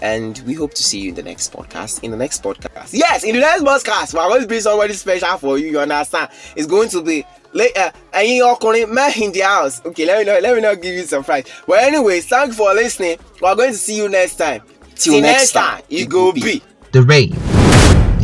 And 0.00 0.38
we 0.46 0.54
hope 0.54 0.74
to 0.74 0.82
see 0.82 1.00
you 1.00 1.08
in 1.10 1.14
the 1.14 1.22
next 1.22 1.52
podcast. 1.52 2.02
In 2.02 2.10
the 2.10 2.16
next 2.16 2.42
podcast, 2.42 2.90
yes 2.92 3.24
in 3.24 3.34
the 3.34 3.40
next 3.40 3.62
podcast 3.62 4.12
we 4.14 4.20
are 4.20 4.28
going 4.28 4.40
to 4.42 4.46
bring 4.46 4.60
somebody 4.60 4.92
special 4.94 5.36
for 5.38 5.58
you 5.58 5.68
you 5.68 5.78
understand 5.78 6.28
it's 6.56 6.66
going 6.66 6.88
to 6.88 7.02
be 7.02 7.24
later 7.52 7.80
uh, 7.80 7.90
ẹyin 8.12 8.42
ọkùnrin 8.42 8.88
men 8.92 9.12
in 9.22 9.32
the 9.32 9.40
house 9.40 9.80
okay 9.84 10.06
let 10.06 10.18
me 10.18 10.24
know 10.24 10.38
let 10.40 10.54
me 10.54 10.60
not 10.60 10.80
give 10.80 10.94
you 10.94 11.04
some 11.04 11.22
surprise 11.22 11.44
but 11.66 11.78
anyways 11.82 12.26
thank 12.26 12.48
you 12.48 12.54
for 12.54 12.72
listening. 12.74 13.18
we 13.40 13.48
are 13.48 13.56
going 13.56 13.72
to 13.72 13.78
see 13.78 13.96
you 13.96 14.08
next 14.08 14.36
time 14.36 14.62
Till 14.98 15.20
next 15.20 15.52
time, 15.52 15.80
e 15.88 16.04
go 16.04 16.32
be. 16.32 16.60
The 16.90 17.02
Rave. 17.02 17.30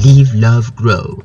Leave 0.05 0.35
love 0.35 0.75
grow. 0.75 1.23